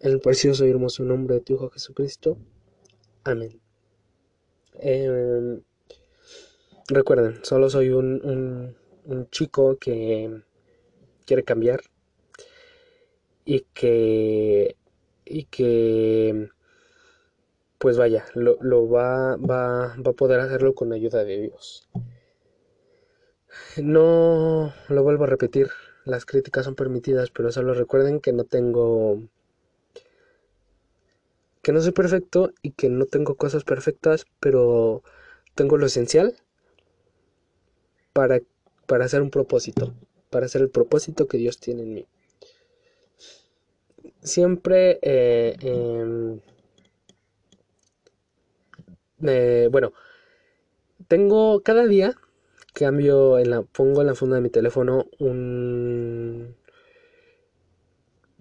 El 0.00 0.20
precioso 0.20 0.66
y 0.66 0.70
hermoso 0.70 1.02
nombre 1.04 1.36
de 1.36 1.40
tu 1.40 1.54
Hijo 1.54 1.70
Jesucristo. 1.70 2.38
Amén. 3.24 3.60
Em, 4.80 5.62
recuerden, 6.88 7.44
solo 7.44 7.68
soy 7.68 7.90
un, 7.90 8.76
un 9.04 9.30
chico 9.30 9.76
que 9.78 10.42
quiere 11.26 11.42
cambiar, 11.42 11.80
y 13.48 13.64
que 13.72 14.76
y 15.24 15.44
que 15.44 16.50
pues 17.78 17.96
vaya 17.96 18.26
lo, 18.34 18.58
lo 18.60 18.90
va, 18.90 19.36
va, 19.36 19.96
va 19.96 20.10
a 20.10 20.12
poder 20.12 20.40
hacerlo 20.40 20.74
con 20.74 20.92
ayuda 20.92 21.24
de 21.24 21.40
Dios 21.40 21.88
no 23.78 24.74
lo 24.90 25.02
vuelvo 25.02 25.24
a 25.24 25.28
repetir 25.28 25.68
las 26.04 26.26
críticas 26.26 26.66
son 26.66 26.74
permitidas 26.74 27.30
pero 27.30 27.50
solo 27.50 27.72
recuerden 27.72 28.20
que 28.20 28.34
no 28.34 28.44
tengo 28.44 29.22
que 31.62 31.72
no 31.72 31.80
soy 31.80 31.92
perfecto 31.92 32.52
y 32.62 32.72
que 32.72 32.88
no 32.88 33.06
tengo 33.06 33.36
cosas 33.36 33.64
perfectas 33.64 34.26
pero 34.40 35.02
tengo 35.54 35.76
lo 35.76 35.86
esencial 35.86 36.36
para 38.12 38.40
para 38.86 39.04
hacer 39.04 39.22
un 39.22 39.30
propósito 39.30 39.94
para 40.30 40.46
hacer 40.46 40.62
el 40.62 40.70
propósito 40.70 41.26
que 41.26 41.38
Dios 41.38 41.58
tiene 41.58 41.82
en 41.82 41.94
mí. 41.94 42.06
Siempre, 44.22 44.98
eh, 45.02 45.56
em, 45.60 46.40
eh, 49.26 49.68
bueno, 49.70 49.92
tengo 51.08 51.62
cada 51.62 51.86
día, 51.86 52.14
cambio 52.74 53.38
en 53.38 53.50
la, 53.50 53.62
pongo 53.62 54.00
en 54.02 54.08
la 54.08 54.14
funda 54.14 54.36
de 54.36 54.42
mi 54.42 54.50
teléfono 54.50 55.06
un 55.18 56.54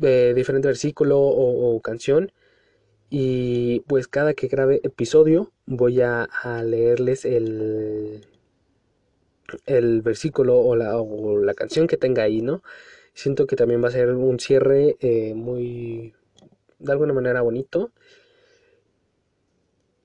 eh, 0.02 0.34
diferente 0.36 0.68
versículo 0.68 1.20
o, 1.20 1.80
canción 1.82 2.32
y 3.10 3.82
pues 3.82 4.08
cada 4.08 4.34
que 4.34 4.48
grabe 4.48 4.82
episodio 4.84 5.52
voy 5.66 6.02
a, 6.02 6.28
leerles 6.64 7.26
el 7.26 8.26
el 9.66 10.02
versículo 10.02 10.58
o 10.60 10.76
la, 10.76 10.98
o 11.00 11.40
la 11.40 11.54
canción 11.54 11.88
que 11.88 11.98
tenga 11.98 12.24
ahí, 12.24 12.42
¿no? 12.42 12.64
Siento 13.14 13.48
que 13.48 13.56
también 13.56 13.84
va 13.84 13.88
a 13.88 13.92
ser 13.92 14.12
un 14.12 14.40
cierre 14.40 14.98
eh, 15.00 15.34
muy, 15.34 16.14
de 16.80 16.92
alguna 16.92 17.14
manera 17.14 17.42
bonito. 17.42 17.92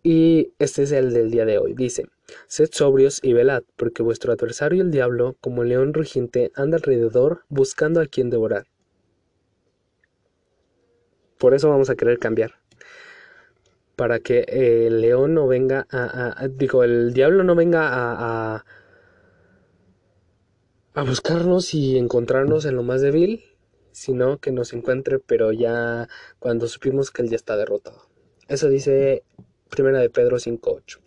Y 0.03 0.53
este 0.59 0.83
es 0.83 0.93
el 0.93 1.12
del 1.12 1.31
día 1.31 1.45
de 1.45 1.59
hoy. 1.59 1.75
Dice, 1.75 2.07
sed 2.49 2.71
sobrios 2.73 3.21
y 3.23 3.35
velad, 3.35 3.62
porque 3.77 4.03
vuestro 4.03 4.33
adversario 4.33 4.83
el 4.83 4.91
diablo, 4.91 5.37
como 5.41 5.62
león 5.62 5.95
rugiente, 5.95 6.51
anda 6.55 6.77
alrededor 6.77 7.43
buscando 7.49 8.01
a 8.01 8.07
quien 8.07 8.31
devorar. 8.31 8.67
Por 11.38 11.55
eso 11.55 11.69
vamos 11.69 11.91
a 11.91 11.97
querer 11.97 12.19
cambiar. 12.19 12.62
Para 13.96 14.20
que 14.20 14.44
el 14.48 15.00
león 15.00 15.35
no 15.35 15.46
venga 15.46 15.87
a, 15.90 16.48
digo, 16.48 16.83
el 16.83 17.12
diablo 17.12 17.44
no 17.44 17.55
venga 17.55 17.88
a 17.92 18.64
a 20.94 21.02
buscarnos 21.05 21.74
y 21.74 21.96
encontrarnos 21.96 22.64
en 22.66 22.76
lo 22.76 22.83
más 22.83 23.00
débil, 23.00 23.44
sino 23.92 24.38
que 24.38 24.52
nos 24.52 24.72
encuentre, 24.72 25.18
pero 25.18 25.52
ya 25.52 26.09
cuando 26.38 26.68
supimos 26.68 27.11
que 27.11 27.22
él 27.22 27.31
ya 27.31 27.37
está 27.37 27.57
derrotado. 27.57 28.02
Eso 28.48 28.68
dice 28.68 29.24
Primera 29.70 30.00
de 30.00 30.11
Pedro 30.11 30.37
5.8. 30.37 30.98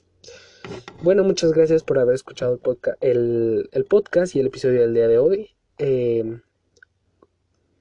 Bueno, 1.04 1.24
muchas 1.24 1.52
gracias 1.52 1.84
por 1.84 2.00
haber 2.00 2.16
escuchado 2.16 2.54
el, 2.54 2.60
podcast, 2.60 2.98
el, 3.02 3.86
podcast 3.88 4.36
y 4.36 4.40
el 4.40 4.48
episodio 4.48 4.82
del 4.82 4.96
día 4.96 5.08
de 5.08 5.20
hoy. 5.20 5.52
Em, 5.78 6.42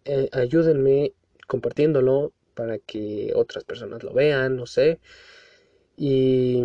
eh, 0.05 0.29
ayúdenme 0.33 1.15
compartiéndolo 1.47 2.33
para 2.55 2.79
que 2.79 3.33
otras 3.35 3.65
personas 3.65 4.03
lo 4.03 4.13
vean, 4.13 4.57
no 4.57 4.67
sé. 4.67 5.01
Y 5.97 6.63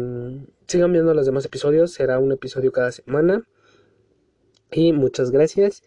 sigan 0.67 0.93
viendo 0.93 1.13
los 1.13 1.25
demás 1.25 1.45
episodios. 1.45 1.91
Será 1.91 2.19
un 2.19 2.31
episodio 2.31 2.71
cada 2.71 2.91
semana. 2.91 3.47
Y 4.71 4.93
muchas 4.93 5.31
gracias. 5.31 5.83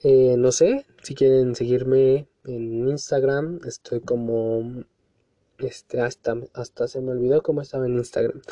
Eh, 0.00 0.36
no 0.36 0.52
sé 0.52 0.86
si 1.02 1.14
quieren 1.14 1.54
seguirme 1.54 2.28
en 2.44 2.88
Instagram. 2.88 3.60
Estoy 3.66 4.00
como. 4.00 4.84
Este, 5.58 6.00
hasta, 6.00 6.36
hasta 6.54 6.88
se 6.88 7.00
me 7.00 7.12
olvidó 7.12 7.42
cómo 7.42 7.62
estaba 7.62 7.86
en 7.86 7.94
Instagram. 7.94 8.42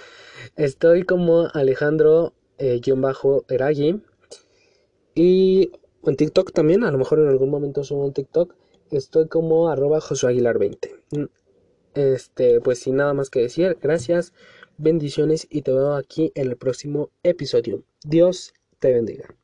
Estoy 0.56 1.04
como 1.04 1.48
Alejandro-Eragi. 1.52 3.88
Eh, 3.88 4.00
y 5.14 5.72
en 6.04 6.16
TikTok 6.16 6.52
también. 6.52 6.84
A 6.84 6.92
lo 6.92 6.98
mejor 6.98 7.20
en 7.20 7.28
algún 7.28 7.50
momento 7.50 7.84
subo 7.84 8.04
un 8.04 8.12
TikTok. 8.12 8.54
Estoy 8.90 9.28
como 9.28 9.68
arroba 9.68 10.00
Aguilar 10.00 10.58
20. 10.58 10.96
Este, 11.94 12.60
pues 12.60 12.80
sin 12.80 12.96
nada 12.96 13.14
más 13.14 13.30
que 13.30 13.40
decir. 13.40 13.78
Gracias. 13.80 14.32
Bendiciones 14.78 15.46
y 15.50 15.62
te 15.62 15.72
veo 15.72 15.94
aquí 15.94 16.32
en 16.34 16.48
el 16.48 16.56
próximo 16.56 17.10
episodio. 17.22 17.82
Dios 18.02 18.54
te 18.78 18.92
bendiga. 18.92 19.34